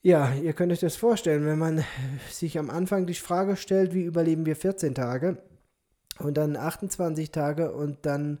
ja, 0.00 0.32
ihr 0.34 0.52
könnt 0.52 0.72
euch 0.72 0.80
das 0.80 0.96
vorstellen, 0.96 1.44
wenn 1.44 1.58
man 1.58 1.84
sich 2.30 2.58
am 2.58 2.70
Anfang 2.70 3.06
die 3.06 3.14
Frage 3.14 3.56
stellt, 3.56 3.94
wie 3.94 4.04
überleben 4.04 4.46
wir 4.46 4.54
14 4.54 4.94
Tage, 4.94 5.42
und 6.20 6.36
dann 6.36 6.56
28 6.56 7.30
Tage 7.30 7.72
und 7.72 7.98
dann 8.06 8.38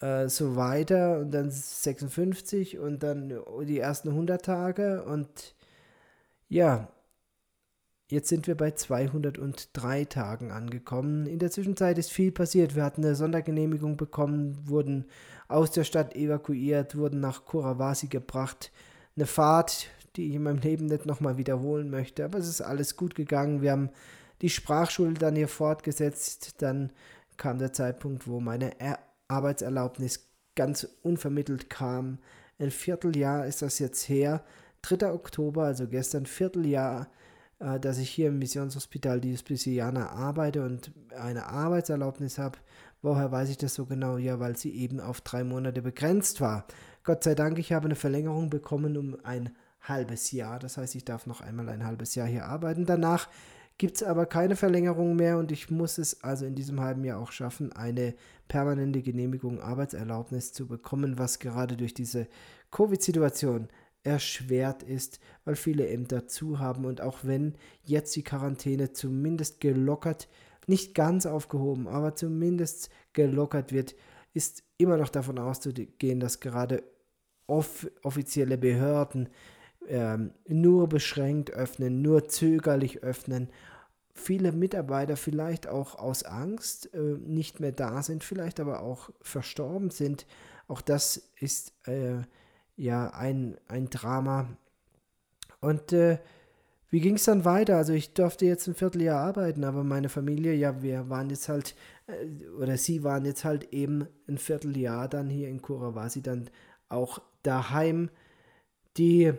äh, 0.00 0.28
so 0.28 0.56
weiter 0.56 1.18
und 1.20 1.32
dann 1.32 1.50
56 1.50 2.78
und 2.78 3.02
dann 3.02 3.40
die 3.66 3.78
ersten 3.78 4.10
100 4.10 4.44
Tage 4.44 5.04
und 5.04 5.54
ja, 6.48 6.88
Jetzt 8.10 8.30
sind 8.30 8.46
wir 8.46 8.56
bei 8.56 8.70
203 8.70 10.06
Tagen 10.06 10.50
angekommen. 10.50 11.26
In 11.26 11.38
der 11.38 11.50
Zwischenzeit 11.50 11.98
ist 11.98 12.10
viel 12.10 12.32
passiert. 12.32 12.74
Wir 12.74 12.82
hatten 12.82 13.04
eine 13.04 13.14
Sondergenehmigung 13.14 13.98
bekommen, 13.98 14.56
wurden 14.64 15.04
aus 15.46 15.72
der 15.72 15.84
Stadt 15.84 16.16
evakuiert, 16.16 16.96
wurden 16.96 17.20
nach 17.20 17.44
Kurawasi 17.44 18.06
gebracht. 18.06 18.72
Eine 19.14 19.26
Fahrt, 19.26 19.88
die 20.16 20.28
ich 20.28 20.36
in 20.36 20.44
meinem 20.44 20.60
Leben 20.60 20.86
nicht 20.86 21.04
nochmal 21.04 21.36
wiederholen 21.36 21.90
möchte. 21.90 22.24
Aber 22.24 22.38
es 22.38 22.48
ist 22.48 22.62
alles 22.62 22.96
gut 22.96 23.14
gegangen. 23.14 23.60
Wir 23.60 23.72
haben 23.72 23.90
die 24.42 24.50
Sprachschule 24.50 25.14
dann 25.14 25.36
hier 25.36 25.48
fortgesetzt. 25.48 26.62
Dann 26.62 26.92
kam 27.36 27.58
der 27.58 27.72
Zeitpunkt, 27.72 28.26
wo 28.26 28.40
meine 28.40 28.80
er 28.80 28.98
Arbeitserlaubnis 29.28 30.28
ganz 30.54 30.88
unvermittelt 31.02 31.70
kam. 31.70 32.18
Ein 32.58 32.70
Vierteljahr 32.70 33.46
ist 33.46 33.62
das 33.62 33.78
jetzt 33.78 34.08
her. 34.08 34.44
3. 34.82 35.12
Oktober, 35.12 35.64
also 35.64 35.86
gestern, 35.86 36.26
Vierteljahr 36.26 37.08
äh, 37.60 37.80
dass 37.80 37.98
ich 37.98 38.10
hier 38.10 38.28
im 38.28 38.38
Missionshospital 38.38 39.20
Diospiciana 39.20 40.10
arbeite 40.10 40.64
und 40.64 40.92
eine 41.16 41.46
Arbeitserlaubnis 41.46 42.38
habe. 42.38 42.58
Woher 43.02 43.30
weiß 43.30 43.48
ich 43.50 43.58
das 43.58 43.74
so 43.74 43.86
genau? 43.86 44.16
Ja, 44.16 44.40
weil 44.40 44.56
sie 44.56 44.74
eben 44.74 45.00
auf 45.00 45.20
drei 45.20 45.44
Monate 45.44 45.82
begrenzt 45.82 46.40
war. 46.40 46.66
Gott 47.04 47.24
sei 47.24 47.34
Dank, 47.34 47.58
ich 47.58 47.72
habe 47.72 47.86
eine 47.86 47.94
Verlängerung 47.94 48.50
bekommen 48.50 48.96
um 48.96 49.16
ein 49.24 49.50
halbes 49.80 50.32
Jahr. 50.32 50.58
Das 50.58 50.76
heißt, 50.76 50.94
ich 50.94 51.04
darf 51.04 51.26
noch 51.26 51.40
einmal 51.40 51.68
ein 51.68 51.84
halbes 51.84 52.14
Jahr 52.14 52.26
hier 52.26 52.46
arbeiten. 52.46 52.86
Danach 52.86 53.28
gibt 53.78 53.96
es 53.96 54.02
aber 54.02 54.26
keine 54.26 54.56
Verlängerung 54.56 55.16
mehr 55.16 55.38
und 55.38 55.52
ich 55.52 55.70
muss 55.70 55.98
es 55.98 56.22
also 56.22 56.44
in 56.44 56.56
diesem 56.56 56.80
halben 56.80 57.04
Jahr 57.04 57.20
auch 57.20 57.32
schaffen, 57.32 57.72
eine 57.72 58.14
permanente 58.48 59.02
Genehmigung 59.02 59.60
Arbeitserlaubnis 59.60 60.52
zu 60.52 60.66
bekommen, 60.66 61.18
was 61.18 61.38
gerade 61.38 61.76
durch 61.76 61.94
diese 61.94 62.26
Covid-Situation 62.72 63.68
erschwert 64.02 64.82
ist, 64.82 65.20
weil 65.44 65.54
viele 65.54 65.88
Ämter 65.88 66.26
zu 66.26 66.58
haben 66.58 66.84
und 66.84 67.00
auch 67.00 67.18
wenn 67.22 67.54
jetzt 67.84 68.14
die 68.16 68.24
Quarantäne 68.24 68.92
zumindest 68.92 69.60
gelockert, 69.60 70.28
nicht 70.66 70.94
ganz 70.94 71.24
aufgehoben, 71.24 71.88
aber 71.88 72.14
zumindest 72.14 72.90
gelockert 73.12 73.72
wird, 73.72 73.94
ist 74.34 74.64
immer 74.76 74.96
noch 74.96 75.08
davon 75.08 75.38
auszugehen, 75.38 76.20
dass 76.20 76.40
gerade 76.40 76.82
off 77.46 77.90
offizielle 78.02 78.58
Behörden 78.58 79.28
ähm, 79.88 80.32
nur 80.46 80.88
beschränkt 80.88 81.50
öffnen, 81.50 82.02
nur 82.02 82.28
zögerlich 82.28 83.02
öffnen. 83.02 83.48
Viele 84.14 84.52
Mitarbeiter 84.52 85.16
vielleicht 85.16 85.66
auch 85.66 85.94
aus 85.96 86.24
Angst 86.24 86.92
äh, 86.94 86.98
nicht 86.98 87.60
mehr 87.60 87.72
da 87.72 88.02
sind, 88.02 88.24
vielleicht 88.24 88.60
aber 88.60 88.80
auch 88.80 89.10
verstorben 89.22 89.90
sind. 89.90 90.26
Auch 90.66 90.80
das 90.80 91.30
ist 91.38 91.72
äh, 91.86 92.22
ja 92.76 93.10
ein, 93.10 93.56
ein 93.68 93.90
Drama. 93.90 94.48
Und 95.60 95.92
äh, 95.92 96.18
wie 96.90 97.00
ging 97.00 97.16
es 97.16 97.24
dann 97.24 97.44
weiter? 97.44 97.76
Also 97.76 97.92
ich 97.92 98.14
durfte 98.14 98.46
jetzt 98.46 98.66
ein 98.66 98.74
Vierteljahr 98.74 99.20
arbeiten, 99.20 99.64
aber 99.64 99.84
meine 99.84 100.08
Familie, 100.08 100.54
ja, 100.54 100.82
wir 100.82 101.08
waren 101.10 101.30
jetzt 101.30 101.48
halt, 101.48 101.74
äh, 102.06 102.46
oder 102.58 102.76
sie 102.76 103.04
waren 103.04 103.24
jetzt 103.24 103.44
halt 103.44 103.72
eben 103.72 104.06
ein 104.26 104.38
Vierteljahr 104.38 105.08
dann 105.08 105.28
hier 105.28 105.48
in 105.48 105.62
Kurawasi 105.62 106.22
dann 106.22 106.50
auch 106.88 107.20
daheim. 107.42 108.10
Die 108.96 109.32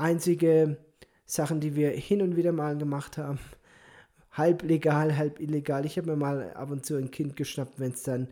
einzige 0.00 0.78
Sachen, 1.26 1.60
die 1.60 1.76
wir 1.76 1.90
hin 1.90 2.22
und 2.22 2.36
wieder 2.36 2.52
mal 2.52 2.76
gemacht 2.76 3.18
haben, 3.18 3.38
halb 4.32 4.62
legal, 4.62 5.16
halb 5.16 5.40
illegal. 5.40 5.86
Ich 5.86 5.96
habe 5.96 6.10
mir 6.10 6.16
mal 6.16 6.52
ab 6.54 6.70
und 6.70 6.84
zu 6.84 6.96
ein 6.96 7.10
Kind 7.10 7.36
geschnappt, 7.36 7.78
wenn 7.78 7.92
es 7.92 8.02
dann 8.02 8.28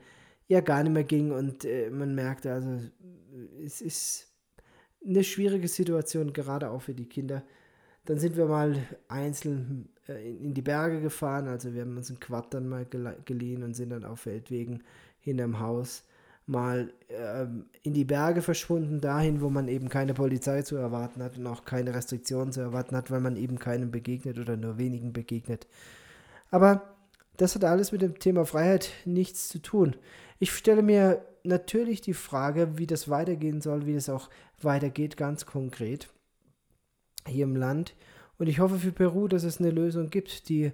ja 0.49 0.61
gar 0.61 0.83
nicht 0.83 0.93
mehr 0.93 1.05
ging 1.05 1.31
und 1.31 1.65
äh, 1.65 1.91
man 1.91 2.15
merkte, 2.15 2.53
also 2.53 2.81
es 3.65 3.81
ist 3.81 4.29
eine 5.05 5.23
schwierige 5.23 5.69
Situation, 5.69 6.33
gerade 6.33 6.71
auch 6.71 6.83
für 6.83 6.95
die 6.95 7.09
Kinder. 7.09 7.43
Dann 8.07 8.19
sind 8.19 8.37
wir 8.37 8.47
mal 8.47 8.77
einzeln 9.09 9.91
äh, 10.09 10.31
in, 10.31 10.55
die 10.55 10.63
Berge 10.63 11.01
gefahren, 11.01 11.47
also 11.49 11.75
wir 11.75 11.83
haben 11.83 11.97
uns 11.97 12.11
ein 12.11 12.19
Quad 12.19 12.55
dann 12.55 12.69
mal 12.69 12.87
geliehen 13.25 13.63
und 13.63 13.75
sind 13.75 13.91
dann 13.91 14.05
auf 14.05 14.21
Feldwegen 14.21 14.83
hinterm 15.21 15.61
Haus 15.61 16.05
mal 16.49 16.93
ähm, 17.11 17.67
in 17.83 17.93
die 17.93 18.05
Berge 18.05 18.43
verschwunden, 18.43 19.01
dahin, 19.01 19.41
wo 19.41 19.51
man 19.51 19.69
eben 19.69 19.89
keine 19.89 20.15
Polizei 20.15 20.63
zu 20.63 20.77
erwarten 20.77 21.23
hat 21.23 21.37
und 21.37 21.47
auch 21.47 21.65
keine 21.65 21.95
Restriktionen 21.95 22.53
zu 22.53 22.61
erwarten 22.61 22.97
hat, 22.97 23.11
weil 23.11 23.21
man 23.21 23.37
eben 23.37 23.59
keinem 23.59 23.91
begegnet 23.91 24.39
oder 24.39 24.57
nur 24.57 24.79
wenigen 24.79 25.13
begegnet. 25.13 25.67
Aber 26.51 26.97
das 27.37 27.55
hat 27.55 27.65
alles 27.65 27.93
mit 27.93 28.03
dem 28.03 28.19
Thema 28.19 28.47
Freiheit 28.47 28.91
nichts 29.05 29.49
zu 29.49 29.61
tun. 29.61 29.97
Ich 30.39 30.53
stelle 30.53 30.83
mir 30.83 31.25
natürlich 31.45 32.01
die 32.01 32.15
Frage, 32.15 32.79
wie 32.79 32.87
das 32.87 33.09
weitergehen 33.09 33.61
soll, 33.61 33.87
wie 33.87 33.95
das 33.95 34.09
auch 34.09 34.31
weitergeht, 34.61 35.17
ganz 35.17 35.47
konkret 35.47 36.09
hier 37.27 37.45
im 37.45 37.57
Land. 37.57 37.95
Und 38.39 38.49
ich 38.49 38.61
hoffe 38.61 38.79
für 38.79 38.93
Peru, 38.93 39.29
dass 39.29 39.45
es 39.45 39.61
eine 39.61 39.71
Lösung 39.71 40.11
gibt. 40.11 40.49
Die 40.49 40.73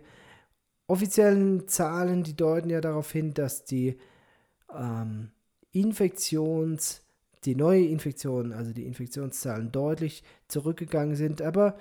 offiziellen 0.86 1.66
Zahlen, 1.66 2.22
die 2.22 2.36
deuten 2.36 2.70
ja 2.70 2.80
darauf 2.80 3.10
hin, 3.10 3.34
dass 3.34 3.64
die 3.64 3.98
ähm, 4.72 5.30
Infektions, 5.78 7.02
die 7.44 7.54
neue 7.54 7.86
Infektion, 7.86 8.52
also 8.52 8.72
die 8.72 8.86
Infektionszahlen 8.86 9.70
deutlich 9.72 10.22
zurückgegangen 10.48 11.16
sind. 11.16 11.42
Aber 11.42 11.76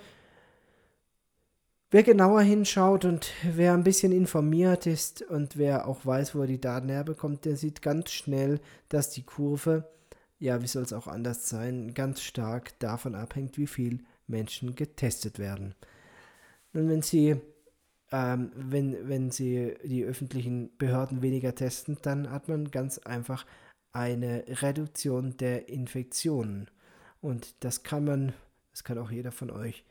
Wer 1.94 2.02
genauer 2.02 2.42
hinschaut 2.42 3.06
und 3.06 3.32
wer 3.44 3.76
ein 3.76 3.84
bisschen 3.84 4.12
informiert 4.12 4.88
ist 4.88 5.22
und 5.22 5.58
wer 5.58 5.88
auch 5.88 6.08
weiß, 6.08 6.34
wo 6.34 6.42
er 6.42 6.48
die 6.48 6.60
Daten 6.60 6.90
herbekommt, 6.90 7.46
der 7.46 7.56
sieht 7.56 7.84
ganz 7.84 8.10
schnell, 8.10 8.60
dass 8.90 9.12
die 9.12 9.22
Kurve, 9.22 9.88
ja, 10.40 10.60
wie 10.64 10.68
soll 10.68 10.82
es 10.82 10.92
auch 10.92 11.06
anders 11.06 11.50
sein, 11.50 11.94
ganz 11.94 12.24
stark 12.24 12.80
davon 12.80 13.14
abhängt, 13.14 13.60
wie 13.60 13.68
viel 13.68 14.00
Menschen 14.26 14.74
getestet 14.74 15.38
werden. 15.38 15.76
Nun, 16.72 16.90
wenn 16.90 17.04
Sie, 17.04 17.36
ähm, 18.12 18.52
wenn, 18.56 19.08
wenn 19.08 19.30
Sie 19.30 19.76
die 19.84 20.04
öffentlichen 20.04 20.76
Behörden 20.80 21.22
weniger 21.22 21.54
testen, 21.54 22.00
dann 22.02 22.32
hat 22.32 22.48
man 22.48 22.72
ganz 22.72 22.98
einfach 22.98 23.46
eine 23.94 24.44
Reduktion 24.48 25.38
der 25.38 25.70
Infektionen. 25.70 26.70
Und 27.22 27.64
das 27.64 27.84
kann 27.84 28.04
man, 28.04 28.34
das 28.72 28.84
kann 28.84 28.98
auch 28.98 29.12
jeder 29.12 29.32
von 29.32 29.50
euch 29.50 29.86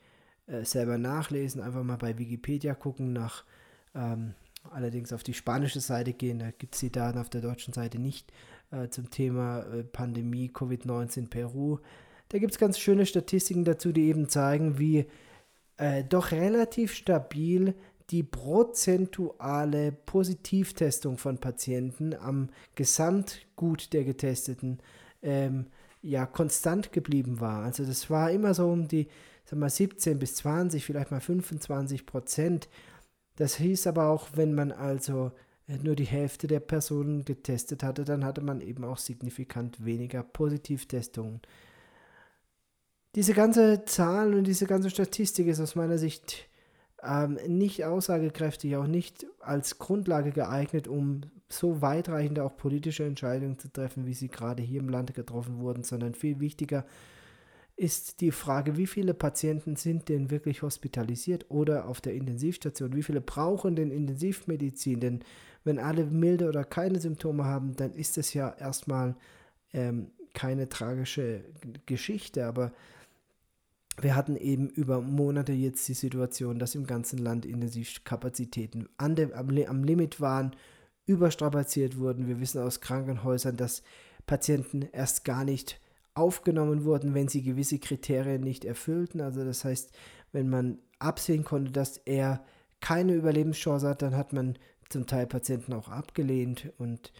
äh, 0.45 0.63
selber 0.65 0.97
nachlesen, 0.97 1.61
einfach 1.61 1.83
mal 1.83 1.97
bei 1.97 2.17
Wikipedia 2.17 2.75
gucken, 2.75 3.13
nach 3.13 3.45
ähm, 3.95 4.35
allerdings 4.71 5.11
auf 5.13 5.23
die 5.23 5.33
spanische 5.33 5.79
Seite 5.79 6.13
gehen, 6.13 6.39
da 6.39 6.51
gibt 6.51 6.75
es 6.75 6.81
die 6.81 6.91
Daten 6.91 7.17
auf 7.17 7.29
der 7.29 7.41
deutschen 7.41 7.73
Seite 7.73 7.99
nicht 7.99 8.31
äh, 8.71 8.89
zum 8.89 9.09
Thema 9.09 9.61
äh, 9.61 9.83
Pandemie 9.83 10.51
Covid-19 10.53 11.29
Peru. 11.29 11.79
Da 12.29 12.39
gibt 12.39 12.51
es 12.51 12.59
ganz 12.59 12.79
schöne 12.79 13.05
Statistiken 13.05 13.65
dazu, 13.65 13.91
die 13.91 14.03
eben 14.03 14.29
zeigen, 14.29 14.79
wie 14.79 15.05
äh, 15.77 16.03
doch 16.03 16.31
relativ 16.31 16.93
stabil 16.93 17.75
die 18.09 18.23
prozentuale 18.23 19.91
Positivtestung 19.91 21.17
von 21.17 21.37
Patienten 21.37 22.13
am 22.13 22.49
Gesamtgut 22.75 23.93
der 23.93 24.03
Getesteten 24.03 24.79
ähm, 25.21 25.67
ja 26.01 26.25
konstant 26.25 26.91
geblieben 26.91 27.39
war. 27.39 27.63
Also 27.63 27.85
das 27.85 28.09
war 28.09 28.31
immer 28.31 28.53
so 28.53 28.69
um 28.69 28.87
die 28.87 29.07
sag 29.45 29.59
mal 29.59 29.69
17 29.69 30.19
bis 30.19 30.35
20, 30.35 30.83
vielleicht 30.83 31.11
mal 31.11 31.21
25 31.21 32.05
Prozent. 32.05 32.69
Das 33.35 33.55
hieß 33.55 33.87
aber 33.87 34.07
auch, 34.07 34.29
wenn 34.35 34.53
man 34.53 34.71
also 34.71 35.31
äh, 35.67 35.77
nur 35.77 35.95
die 35.95 36.05
Hälfte 36.05 36.47
der 36.47 36.59
Personen 36.59 37.25
getestet 37.25 37.83
hatte, 37.83 38.03
dann 38.03 38.25
hatte 38.25 38.41
man 38.41 38.61
eben 38.61 38.83
auch 38.83 38.97
signifikant 38.97 39.83
weniger 39.83 40.23
Positivtestungen. 40.23 41.41
Diese 43.15 43.33
ganze 43.33 43.85
Zahl 43.85 44.33
und 44.33 44.45
diese 44.45 44.65
ganze 44.65 44.89
Statistik 44.89 45.47
ist 45.47 45.59
aus 45.59 45.75
meiner 45.75 45.97
Sicht 45.97 46.49
ähm, 47.05 47.37
nicht 47.47 47.85
aussagekräftig, 47.85 48.75
auch 48.75 48.87
nicht 48.87 49.25
als 49.39 49.79
Grundlage 49.79 50.31
geeignet, 50.31 50.87
um 50.87 51.21
so 51.49 51.81
weitreichende 51.81 52.43
auch 52.43 52.57
politische 52.57 53.05
Entscheidungen 53.05 53.59
zu 53.59 53.71
treffen, 53.71 54.05
wie 54.05 54.13
sie 54.13 54.29
gerade 54.29 54.63
hier 54.63 54.79
im 54.79 54.89
Lande 54.89 55.13
getroffen 55.13 55.59
wurden, 55.59 55.83
sondern 55.83 56.15
viel 56.15 56.39
wichtiger 56.39 56.85
ist 57.75 58.21
die 58.21 58.31
Frage, 58.31 58.77
wie 58.77 58.85
viele 58.85 59.13
Patienten 59.13 59.75
sind 59.75 60.09
denn 60.09 60.29
wirklich 60.29 60.61
hospitalisiert 60.61 61.49
oder 61.49 61.87
auf 61.87 62.01
der 62.01 62.13
Intensivstation? 62.13 62.95
Wie 62.95 63.03
viele 63.03 63.21
brauchen 63.21 63.75
denn 63.75 63.89
Intensivmedizin? 63.89 64.99
Denn 64.99 65.19
wenn 65.63 65.79
alle 65.79 66.05
milde 66.05 66.47
oder 66.47 66.63
keine 66.65 66.99
Symptome 66.99 67.45
haben, 67.45 67.75
dann 67.75 67.93
ist 67.93 68.17
es 68.17 68.33
ja 68.33 68.49
erstmal 68.59 69.15
ähm, 69.73 70.11
keine 70.35 70.69
tragische 70.69 71.43
Geschichte. 71.87 72.45
Aber 72.45 72.73
wir 74.01 74.15
hatten 74.15 74.35
eben 74.35 74.69
über 74.69 75.01
Monate 75.01 75.53
jetzt 75.53 75.87
die 75.87 75.93
Situation, 75.93 76.59
dass 76.59 76.75
im 76.75 76.87
ganzen 76.87 77.19
Land 77.19 77.45
Intensivkapazitäten 77.45 78.89
an 78.97 79.15
dem, 79.15 79.33
am, 79.33 79.49
am 79.49 79.83
Limit 79.83 80.19
waren, 80.19 80.55
überstrapaziert 81.05 81.97
wurden. 81.97 82.27
Wir 82.27 82.39
wissen 82.39 82.61
aus 82.61 82.81
Krankenhäusern, 82.81 83.57
dass 83.57 83.83
Patienten 84.25 84.83
erst 84.91 85.25
gar 85.25 85.43
nicht 85.43 85.79
aufgenommen 86.15 86.85
wurden, 86.85 87.13
wenn 87.13 87.27
sie 87.27 87.43
gewisse 87.43 87.79
Kriterien 87.79 88.41
nicht 88.41 88.65
erfüllten. 88.65 89.21
Also 89.21 89.43
das 89.43 89.65
heißt, 89.65 89.91
wenn 90.31 90.49
man 90.49 90.79
absehen 90.99 91.43
konnte, 91.43 91.71
dass 91.71 91.97
er 91.97 92.43
keine 92.79 93.13
Überlebenschance 93.13 93.87
hat, 93.87 94.01
dann 94.01 94.15
hat 94.15 94.33
man 94.33 94.57
zum 94.89 95.07
Teil 95.07 95.27
Patienten 95.27 95.73
auch 95.73 95.89
abgelehnt 95.89 96.71
und 96.77 97.11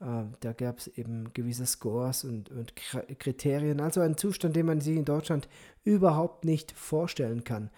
da 0.00 0.52
gab 0.54 0.78
es 0.78 0.88
eben 0.88 1.30
gewisse 1.34 1.66
Scores 1.66 2.24
und, 2.24 2.50
und 2.50 2.74
Kriterien. 3.18 3.80
Also 3.80 4.00
ein 4.00 4.16
Zustand, 4.16 4.56
den 4.56 4.64
man 4.66 4.80
sich 4.80 4.96
in 4.96 5.04
Deutschland 5.04 5.46
überhaupt 5.84 6.46
nicht 6.46 6.72
vorstellen 6.72 7.44
kann. 7.44 7.70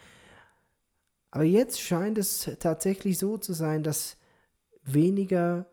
Aber 1.32 1.44
jetzt 1.44 1.80
scheint 1.80 2.18
es 2.18 2.48
tatsächlich 2.60 3.18
so 3.18 3.38
zu 3.38 3.54
sein, 3.54 3.82
dass 3.82 4.18
weniger 4.84 5.66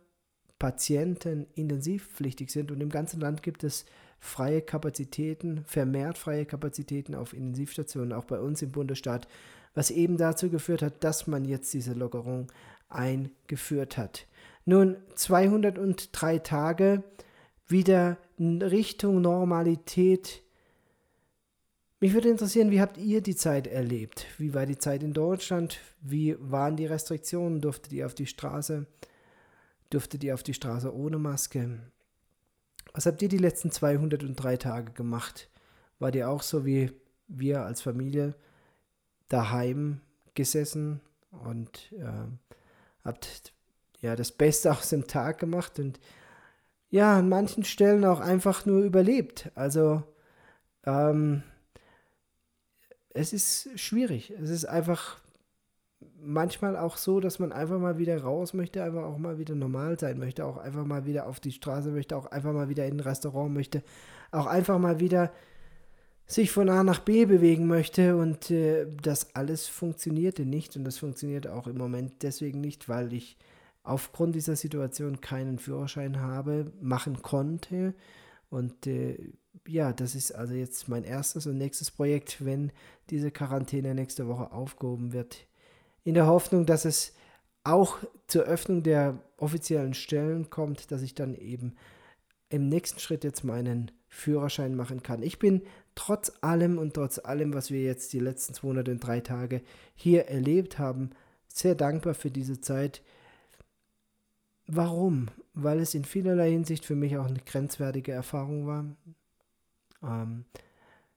Patienten 0.58 1.46
intensivpflichtig 1.54 2.50
sind 2.50 2.72
und 2.72 2.82
im 2.82 2.90
ganzen 2.90 3.20
Land 3.20 3.44
gibt 3.44 3.64
es 3.64 3.86
freie 4.20 4.62
Kapazitäten, 4.62 5.64
vermehrt 5.66 6.18
freie 6.18 6.46
Kapazitäten 6.46 7.14
auf 7.14 7.34
Intensivstationen, 7.34 8.12
auch 8.12 8.26
bei 8.26 8.40
uns 8.40 8.62
im 8.62 8.72
Bundesstaat, 8.72 9.28
was 9.76 9.92
eben 9.92 10.18
dazu 10.18 10.50
geführt 10.50 10.82
hat, 10.82 11.04
dass 11.04 11.28
man 11.28 11.46
jetzt 11.46 11.74
diese 11.74 11.94
Lockerung 11.94 12.48
eingeführt 12.90 13.98
hat. 13.98 14.26
Nun, 14.70 14.98
203 15.16 16.38
Tage 16.38 17.04
wieder 17.66 18.20
in 18.38 18.62
Richtung 18.62 19.20
Normalität. 19.20 20.44
Mich 22.00 22.14
würde 22.14 22.30
interessieren, 22.30 22.70
wie 22.70 22.80
habt 22.80 23.00
ihr 23.00 23.22
die 23.22 23.36
Zeit 23.36 23.66
erlebt? 23.66 24.28
Wie 24.38 24.54
war 24.54 24.68
die 24.68 24.78
Zeit 24.78 25.02
in 25.02 25.14
Deutschland? 25.14 25.80
Wie 26.02 26.36
waren 26.40 26.76
die 26.78 26.86
Restriktionen? 26.86 27.62
Durftet 27.62 27.94
ihr 27.94 28.06
auf 28.06 28.14
die 28.14 28.28
Straße? 28.28 28.86
Durftet 29.90 30.24
ihr 30.24 30.36
auf 30.36 30.44
die 30.44 30.54
Straße 30.54 30.96
ohne 30.96 31.18
Maske? 31.18 31.80
Was 32.94 33.08
habt 33.08 33.24
ihr 33.24 33.30
die 33.30 33.40
letzten 33.40 33.72
203 33.72 34.58
Tage 34.58 34.92
gemacht? 34.92 35.50
Wart 35.98 36.14
ihr 36.14 36.30
auch 36.30 36.44
so 36.44 36.64
wie 36.64 36.92
wir 37.28 37.64
als 37.64 37.82
Familie 37.82 38.36
daheim 39.30 40.02
gesessen 40.36 41.02
und 41.32 41.92
äh, 41.94 42.28
habt 43.04 43.52
ja 44.02 44.16
das 44.16 44.32
Beste 44.32 44.72
aus 44.78 44.90
dem 44.90 45.08
Tag 45.08 45.40
gemacht 45.40 45.80
und 45.80 46.00
ja, 46.92 47.18
an 47.18 47.30
manchen 47.30 47.64
Stellen 47.64 48.04
auch 48.04 48.20
einfach 48.20 48.66
nur 48.66 48.82
überlebt. 48.82 49.52
Also 49.54 50.02
ähm, 50.86 51.44
es 53.10 53.32
ist 53.32 53.70
schwierig. 53.80 54.32
Es 54.42 54.50
ist 54.50 54.66
einfach 54.66 55.20
manchmal 56.22 56.76
auch 56.76 56.98
so, 56.98 57.20
dass 57.20 57.40
man 57.40 57.52
einfach 57.52 57.80
mal 57.80 57.98
wieder 57.98 58.22
raus 58.22 58.54
möchte, 58.54 58.84
einfach 58.84 59.04
auch 59.04 59.18
mal 59.18 59.38
wieder 59.38 59.56
normal 59.56 60.00
sein 60.00 60.20
möchte, 60.20 60.46
auch 60.46 60.58
einfach 60.58 60.86
mal 60.86 61.06
wieder 61.06 61.28
auf 61.28 61.40
die 61.40 61.52
Straße 61.52 61.92
möchte, 61.92 62.16
auch 62.18 62.28
einfach 62.28 62.54
mal 62.54 62.70
wieder 62.70 62.86
in 62.86 62.98
ein 62.98 63.00
Restaurant 63.02 63.54
möchte, 63.54 63.84
auch 64.32 64.46
einfach 64.46 64.80
mal 64.80 65.00
wieder 65.00 65.32
sich 66.26 66.52
von 66.52 66.70
A 66.70 66.84
nach 66.84 67.00
B 67.00 67.26
bewegen 67.26 67.68
möchte 67.68 68.16
und 68.16 68.52
äh, 68.52 68.86
das 69.02 69.36
alles 69.36 69.68
funktionierte 69.68 70.46
nicht 70.46 70.76
und 70.76 70.84
das 70.84 70.98
funktioniert 70.98 71.48
auch 71.48 71.68
im 71.68 71.78
Moment 71.78 72.22
deswegen 72.22 72.62
nicht, 72.62 72.88
weil 72.88 73.14
ich 73.14 73.38
aufgrund 73.84 74.36
dieser 74.36 74.56
Situation 74.56 75.22
keinen 75.22 75.60
Führerschein 75.60 76.20
habe, 76.22 76.72
machen 76.82 77.22
konnte 77.22 77.94
und 78.50 78.88
äh, 78.88 79.32
ja, 79.68 79.94
das 79.94 80.16
ist 80.16 80.32
also 80.34 80.54
jetzt 80.54 80.88
mein 80.88 81.04
erstes 81.04 81.46
und 81.46 81.58
nächstes 81.58 81.92
Projekt, 81.92 82.44
wenn 82.44 82.72
diese 83.10 83.32
Quarantäne 83.32 83.94
nächste 83.94 84.28
Woche 84.28 84.52
aufgehoben 84.52 85.14
wird 85.14 85.48
in 86.04 86.14
der 86.16 86.28
Hoffnung, 86.28 86.66
dass 86.66 86.86
es 86.86 87.14
auch 87.64 87.98
zur 88.28 88.44
Öffnung 88.44 88.84
der 88.84 89.20
offiziellen 89.38 89.94
Stellen 89.94 90.50
kommt, 90.50 90.92
dass 90.92 91.02
ich 91.02 91.14
dann 91.14 91.36
eben 91.36 91.76
im 92.50 92.68
nächsten 92.68 93.00
Schritt 93.00 93.24
jetzt 93.24 93.44
meinen 93.44 93.92
Führerschein 94.08 94.76
machen 94.76 95.04
kann. 95.04 95.22
Ich 95.22 95.38
bin 95.38 95.62
trotz 95.94 96.32
allem 96.42 96.80
und 96.80 96.96
trotz 96.96 97.20
allem, 97.20 97.54
was 97.54 97.70
wir 97.70 97.82
jetzt 97.82 98.14
die 98.14 98.20
letzten 98.20 98.54
203 98.56 99.20
Tage 99.22 99.62
hier 99.94 100.26
erlebt 100.28 100.80
haben, 100.80 101.12
sehr 101.48 101.76
dankbar 101.76 102.16
für 102.16 102.32
diese 102.32 102.60
Zeit. 102.60 103.04
Warum? 104.72 105.30
Weil 105.56 105.80
es 105.80 105.96
in 105.96 106.06
vielerlei 106.06 106.52
Hinsicht 106.52 106.86
für 106.86 106.96
mich 106.96 107.18
auch 107.18 107.26
eine 107.26 107.40
grenzwertige 107.40 108.12
Erfahrung 108.12 108.68
war. 108.68 108.86
Ähm, 110.04 110.46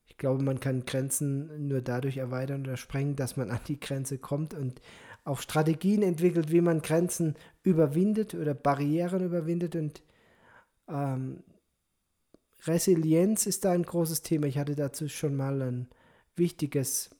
ich 0.06 0.16
glaube, 0.16 0.42
man 0.42 0.59
kann 0.59 0.87
Grenzen 0.87 1.68
nur 1.68 1.82
dadurch 1.82 2.16
erweitern 2.16 2.62
oder 2.62 2.78
sprengen, 2.78 3.15
dass 3.15 3.36
man 3.36 3.50
an 3.50 3.60
die 3.69 3.78
Grenze 3.78 4.17
kommt 4.17 4.54
und 4.54 4.80
auch 5.25 5.41
Strategien 5.41 6.02
entwickelt, 6.02 6.50
wie 6.50 6.62
man 6.62 6.80
Grenzen 6.80 7.36
überwindet 7.62 8.34
oder 8.34 8.54
Barrieren 8.54 9.23
überwindet. 9.23 9.76
Und 9.76 10.02
ähm, 10.88 11.43
Resilienz 12.65 13.45
ist 13.45 13.67
da 13.67 13.73
ein 13.73 13.82
großes 13.82 14.23
Thema. 14.23 14.47
Ich 14.47 14.56
hatte 14.56 14.75
dazu 14.75 15.08
schon 15.08 15.36
mal 15.36 15.60
ein 15.60 15.88
wichtiges 16.36 17.10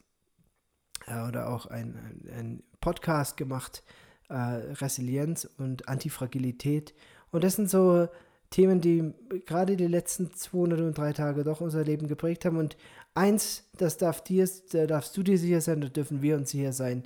äh, 1.07 1.29
oder 1.29 1.51
auch 1.51 1.67
ein, 1.67 1.95
ein, 1.97 2.31
ein 2.35 2.63
Podcast 2.81 3.37
gemacht, 3.37 3.85
äh, 4.33 4.73
Resilienz 4.81 5.49
und 5.59 5.89
Antifragilität. 5.89 6.95
Und 7.31 7.45
das 7.45 7.57
sind 7.57 7.69
so 7.69 8.09
Themen, 8.51 8.81
die 8.81 9.13
gerade 9.47 9.77
die 9.77 9.87
letzten 9.87 10.33
203 10.33 11.13
Tage 11.13 11.45
doch 11.45 11.61
unser 11.61 11.85
Leben 11.85 12.09
geprägt 12.09 12.45
haben. 12.45 12.57
Und 12.57 12.77
eins, 13.15 13.65
das 13.77 13.99
darf 13.99 14.25
dir, 14.25 14.49
da 14.73 14.87
darfst 14.87 15.17
du 15.17 15.23
dir 15.23 15.39
sicher 15.39 15.61
sein, 15.61 15.81
da 15.81 15.89
dürfen 15.89 16.23
wir 16.23 16.37
uns 16.37 16.51
sicher 16.51 16.73
sein. 16.73 17.05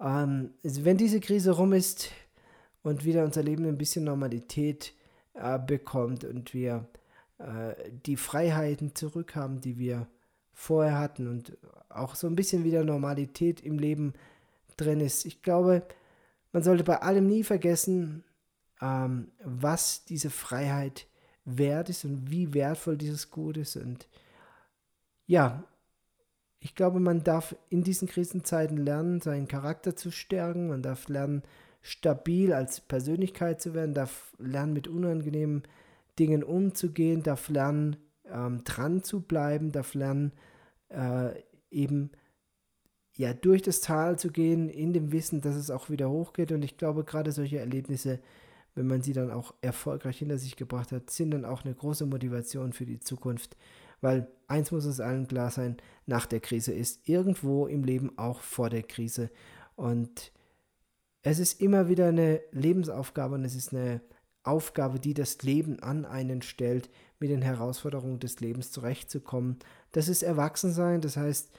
Ähm, 0.00 0.50
wenn 0.62 0.96
diese 0.96 1.20
Krise 1.20 1.52
rum 1.52 1.72
ist 1.72 2.10
und 2.82 3.04
wieder 3.04 3.24
unser 3.24 3.42
Leben 3.42 3.66
ein 3.66 3.78
bisschen 3.78 4.04
Normalität 4.04 4.92
äh, 5.34 5.58
bekommt 5.58 6.24
und 6.24 6.52
wir 6.52 6.86
äh, 7.38 7.74
die 8.06 8.16
Freiheiten 8.16 8.94
zurückhaben, 8.94 9.60
die 9.60 9.78
wir 9.78 10.06
vorher 10.52 10.98
hatten 10.98 11.28
und 11.28 11.56
auch 11.88 12.14
so 12.14 12.26
ein 12.26 12.36
bisschen 12.36 12.64
wieder 12.64 12.84
Normalität 12.84 13.60
im 13.60 13.78
Leben 13.78 14.14
drin 14.76 15.00
ist. 15.00 15.24
Ich 15.24 15.42
glaube, 15.42 15.82
man 16.56 16.62
sollte 16.62 16.84
bei 16.84 17.02
allem 17.02 17.26
nie 17.26 17.44
vergessen, 17.44 18.24
ähm, 18.80 19.28
was 19.44 20.06
diese 20.06 20.30
Freiheit 20.30 21.06
wert 21.44 21.90
ist 21.90 22.06
und 22.06 22.30
wie 22.30 22.54
wertvoll 22.54 22.96
dieses 22.96 23.30
Gut 23.30 23.58
ist. 23.58 23.76
Und 23.76 24.08
ja, 25.26 25.64
ich 26.58 26.74
glaube, 26.74 26.98
man 26.98 27.22
darf 27.22 27.54
in 27.68 27.82
diesen 27.82 28.08
Krisenzeiten 28.08 28.78
lernen, 28.78 29.20
seinen 29.20 29.48
Charakter 29.48 29.96
zu 29.96 30.10
stärken. 30.10 30.68
Man 30.68 30.80
darf 30.80 31.10
lernen, 31.10 31.42
stabil 31.82 32.54
als 32.54 32.80
Persönlichkeit 32.80 33.60
zu 33.60 33.74
werden, 33.74 33.92
darf 33.92 34.34
lernen, 34.38 34.72
mit 34.72 34.88
unangenehmen 34.88 35.62
Dingen 36.18 36.42
umzugehen, 36.42 37.22
darf 37.22 37.50
lernen, 37.50 37.96
ähm, 38.24 38.64
dran 38.64 39.02
zu 39.02 39.20
bleiben, 39.20 39.72
darf 39.72 39.92
lernen, 39.92 40.32
äh, 40.88 41.38
eben 41.70 42.12
ja, 43.16 43.32
durch 43.32 43.62
das 43.62 43.80
Tal 43.80 44.18
zu 44.18 44.30
gehen, 44.30 44.68
in 44.68 44.92
dem 44.92 45.12
Wissen, 45.12 45.40
dass 45.40 45.56
es 45.56 45.70
auch 45.70 45.90
wieder 45.90 46.10
hochgeht. 46.10 46.52
Und 46.52 46.62
ich 46.62 46.76
glaube, 46.76 47.04
gerade 47.04 47.32
solche 47.32 47.58
Erlebnisse 47.58 48.20
wenn 48.76 48.86
man 48.86 49.02
sie 49.02 49.14
dann 49.14 49.30
auch 49.30 49.54
erfolgreich 49.62 50.18
hinter 50.18 50.38
sich 50.38 50.54
gebracht 50.54 50.92
hat, 50.92 51.10
sind 51.10 51.32
dann 51.32 51.46
auch 51.46 51.64
eine 51.64 51.74
große 51.74 52.06
Motivation 52.06 52.74
für 52.74 52.84
die 52.84 53.00
Zukunft. 53.00 53.56
Weil 54.02 54.28
eins 54.46 54.70
muss 54.70 54.84
es 54.84 55.00
allen 55.00 55.26
klar 55.26 55.50
sein, 55.50 55.78
nach 56.04 56.26
der 56.26 56.40
Krise 56.40 56.72
ist 56.74 57.08
irgendwo 57.08 57.66
im 57.66 57.82
Leben 57.82 58.16
auch 58.18 58.40
vor 58.40 58.68
der 58.68 58.82
Krise. 58.82 59.30
Und 59.76 60.30
es 61.22 61.38
ist 61.38 61.60
immer 61.60 61.88
wieder 61.88 62.08
eine 62.08 62.42
Lebensaufgabe 62.52 63.34
und 63.34 63.44
es 63.46 63.54
ist 63.54 63.72
eine 63.72 64.02
Aufgabe, 64.42 65.00
die 65.00 65.14
das 65.14 65.42
Leben 65.42 65.80
an 65.80 66.04
einen 66.04 66.42
stellt, 66.42 66.90
mit 67.18 67.30
den 67.30 67.40
Herausforderungen 67.40 68.20
des 68.20 68.40
Lebens 68.40 68.70
zurechtzukommen. 68.72 69.56
Das 69.92 70.08
ist 70.08 70.22
Erwachsensein, 70.22 71.00
das 71.00 71.16
heißt, 71.16 71.50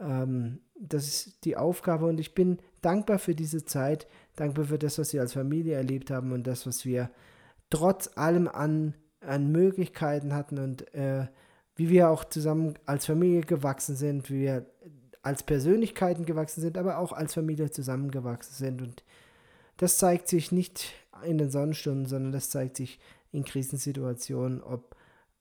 ähm, 0.00 0.60
das 0.74 1.06
ist 1.06 1.44
die 1.44 1.56
Aufgabe 1.56 2.06
und 2.06 2.18
ich 2.18 2.34
bin 2.34 2.58
dankbar 2.82 3.18
für 3.18 3.34
diese 3.34 3.64
Zeit, 3.64 4.06
dankbar 4.36 4.66
für 4.66 4.78
das, 4.78 4.98
was 4.98 5.12
wir 5.12 5.20
als 5.20 5.32
Familie 5.32 5.74
erlebt 5.76 6.10
haben 6.10 6.32
und 6.32 6.46
das, 6.46 6.66
was 6.66 6.84
wir 6.84 7.10
trotz 7.70 8.10
allem 8.16 8.48
an, 8.48 8.94
an 9.20 9.50
Möglichkeiten 9.50 10.34
hatten 10.34 10.58
und 10.58 10.92
äh, 10.94 11.26
wie 11.76 11.88
wir 11.88 12.10
auch 12.10 12.24
zusammen 12.24 12.74
als 12.86 13.06
Familie 13.06 13.40
gewachsen 13.42 13.96
sind, 13.96 14.30
wie 14.30 14.40
wir 14.40 14.66
als 15.22 15.42
Persönlichkeiten 15.42 16.26
gewachsen 16.26 16.60
sind, 16.60 16.76
aber 16.76 16.98
auch 16.98 17.12
als 17.12 17.34
Familie 17.34 17.70
zusammengewachsen 17.70 18.54
sind. 18.54 18.82
Und 18.82 19.04
das 19.78 19.98
zeigt 19.98 20.28
sich 20.28 20.52
nicht 20.52 20.92
in 21.24 21.38
den 21.38 21.50
Sonnenstunden, 21.50 22.06
sondern 22.06 22.32
das 22.32 22.50
zeigt 22.50 22.76
sich 22.76 23.00
in 23.32 23.44
Krisensituationen, 23.44 24.62
ob 24.62 24.94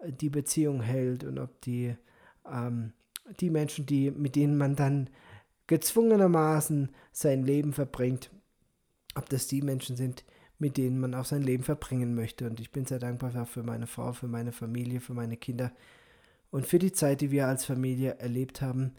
die 0.05 0.29
Beziehung 0.29 0.81
hält 0.81 1.23
und 1.23 1.37
ob 1.37 1.61
die, 1.61 1.95
ähm, 2.51 2.93
die 3.39 3.49
Menschen, 3.49 3.85
die, 3.85 4.11
mit 4.11 4.35
denen 4.35 4.57
man 4.57 4.75
dann 4.75 5.09
gezwungenermaßen 5.67 6.89
sein 7.11 7.43
Leben 7.43 7.73
verbringt, 7.73 8.31
ob 9.15 9.29
das 9.29 9.47
die 9.47 9.61
Menschen 9.61 9.95
sind, 9.95 10.25
mit 10.59 10.77
denen 10.77 10.99
man 10.99 11.13
auch 11.15 11.25
sein 11.25 11.41
Leben 11.41 11.63
verbringen 11.63 12.15
möchte. 12.15 12.47
Und 12.47 12.59
ich 12.59 12.71
bin 12.71 12.85
sehr 12.85 12.99
dankbar 12.99 13.45
für 13.45 13.63
meine 13.63 13.87
Frau, 13.87 14.13
für 14.13 14.27
meine 14.27 14.51
Familie, 14.51 14.99
für 14.99 15.13
meine 15.13 15.37
Kinder 15.37 15.71
und 16.51 16.65
für 16.65 16.79
die 16.79 16.91
Zeit, 16.91 17.21
die 17.21 17.31
wir 17.31 17.47
als 17.47 17.65
Familie 17.65 18.17
erlebt 18.19 18.61
haben. 18.61 18.93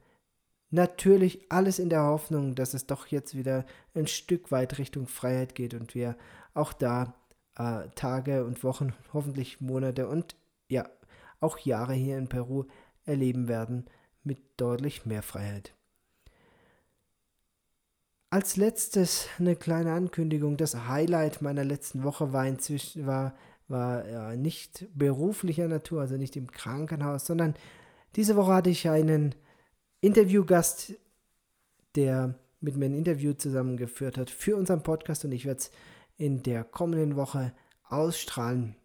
Natürlich 0.71 1.53
alles 1.53 1.79
in 1.79 1.89
der 1.89 2.03
Hoffnung, 2.03 2.55
dass 2.55 2.75
es 2.75 2.87
doch 2.87 3.07
jetzt 3.07 3.37
wieder 3.37 3.65
ein 3.95 4.07
Stück 4.07 4.51
weit 4.51 4.79
Richtung 4.79 5.07
Freiheit 5.07 5.55
geht 5.55 5.75
und 5.75 5.95
wir 5.95 6.17
auch 6.55 6.73
da 6.73 7.15
äh, 7.57 7.89
Tage 7.95 8.45
und 8.45 8.65
Wochen, 8.65 8.93
hoffentlich 9.13 9.61
Monate 9.61 10.09
und 10.09 10.35
ja, 10.69 10.89
auch 11.41 11.59
Jahre 11.59 11.95
hier 11.95 12.19
in 12.19 12.29
Peru 12.29 12.65
erleben 13.05 13.49
werden 13.49 13.85
mit 14.25 14.39
deutlich 14.57 15.07
mehr 15.07 15.23
Freiheit. 15.23 15.75
Als 18.31 18.57
letztes 18.57 19.29
eine 19.39 19.55
kleine 19.55 19.93
Ankündigung. 19.93 20.57
Das 20.57 20.89
Highlight 20.89 21.41
meiner 21.41 21.65
letzten 21.65 22.03
Woche 22.03 22.33
war 22.33 22.47
inzwischen 22.47 23.07
war 23.07 23.35
war 23.69 24.07
ja, 24.09 24.37
nicht 24.37 24.87
beruflicher 24.95 25.69
Natur, 25.69 26.03
also 26.03 26.17
nicht 26.17 26.37
im 26.37 26.51
Krankenhaus, 26.51 27.27
sondern 27.27 27.55
diese 28.17 28.37
Woche 28.37 28.55
hatte 28.55 28.71
ich 28.71 28.89
einen 28.89 29.35
Interviewgast, 30.01 30.95
der 31.95 32.39
mit 32.61 32.77
mir 32.77 32.87
ein 32.87 32.95
Interview 32.95 33.33
zusammengeführt 33.33 34.19
hat 34.19 34.31
für 34.31 34.57
unseren 34.57 34.83
Podcast 34.83 35.25
und 35.25 35.33
ich 35.33 35.45
werde 35.45 35.61
es 35.61 35.71
in 36.17 36.43
der 36.43 36.65
kommenden 36.65 37.17
Woche 37.17 37.53
ausstrahlen. 37.85 38.77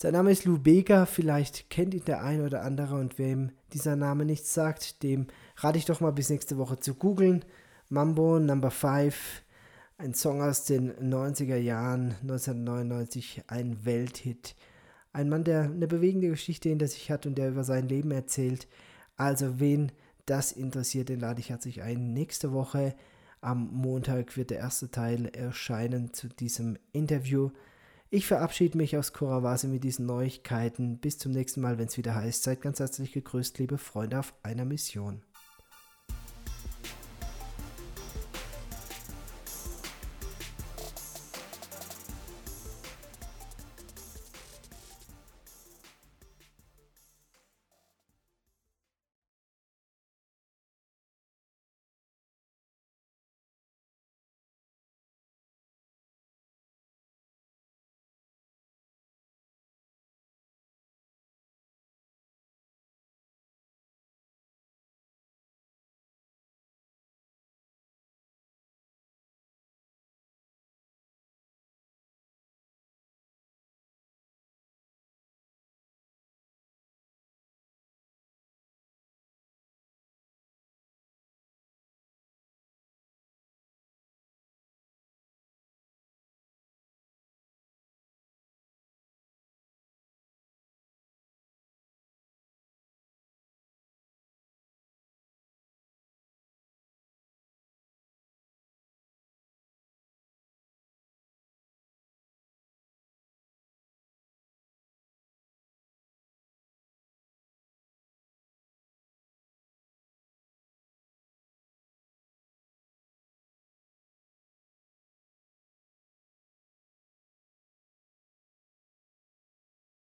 Sein 0.00 0.12
Name 0.12 0.30
ist 0.30 0.44
Lou 0.44 0.60
Bega, 0.60 1.06
vielleicht 1.06 1.70
kennt 1.70 1.92
ihn 1.92 2.04
der 2.04 2.22
ein 2.22 2.40
oder 2.40 2.62
andere 2.62 2.94
und 2.94 3.18
wem 3.18 3.50
dieser 3.72 3.96
Name 3.96 4.24
nichts 4.24 4.54
sagt, 4.54 5.02
dem 5.02 5.26
rate 5.56 5.76
ich 5.76 5.86
doch 5.86 5.98
mal 5.98 6.12
bis 6.12 6.30
nächste 6.30 6.56
Woche 6.56 6.78
zu 6.78 6.94
googeln. 6.94 7.44
Mambo 7.88 8.38
Number 8.38 8.70
5, 8.70 9.42
ein 9.96 10.14
Song 10.14 10.40
aus 10.40 10.66
den 10.66 10.92
90er 10.92 11.56
Jahren, 11.56 12.14
1999, 12.22 13.42
ein 13.48 13.84
Welthit. 13.84 14.54
Ein 15.12 15.28
Mann, 15.28 15.42
der 15.42 15.62
eine 15.62 15.88
bewegende 15.88 16.28
Geschichte 16.28 16.68
hinter 16.68 16.86
sich 16.86 17.10
hat 17.10 17.26
und 17.26 17.36
der 17.36 17.48
über 17.48 17.64
sein 17.64 17.88
Leben 17.88 18.12
erzählt. 18.12 18.68
Also 19.16 19.58
wen 19.58 19.90
das 20.26 20.52
interessiert, 20.52 21.08
den 21.08 21.18
lade 21.18 21.40
ich 21.40 21.50
herzlich 21.50 21.82
ein. 21.82 22.12
Nächste 22.12 22.52
Woche 22.52 22.94
am 23.40 23.68
Montag 23.72 24.36
wird 24.36 24.50
der 24.50 24.58
erste 24.58 24.92
Teil 24.92 25.26
erscheinen 25.26 26.14
zu 26.14 26.28
diesem 26.28 26.78
Interview. 26.92 27.50
Ich 28.10 28.26
verabschiede 28.26 28.78
mich 28.78 28.96
aus 28.96 29.12
Kurawase 29.12 29.68
mit 29.68 29.84
diesen 29.84 30.06
Neuigkeiten. 30.06 30.96
Bis 30.96 31.18
zum 31.18 31.32
nächsten 31.32 31.60
Mal, 31.60 31.76
wenn 31.76 31.88
es 31.88 31.98
wieder 31.98 32.14
heißt. 32.14 32.42
Seid 32.42 32.62
ganz 32.62 32.80
herzlich 32.80 33.12
gegrüßt, 33.12 33.58
liebe 33.58 33.76
Freunde 33.76 34.18
auf 34.18 34.32
einer 34.42 34.64
Mission. 34.64 35.22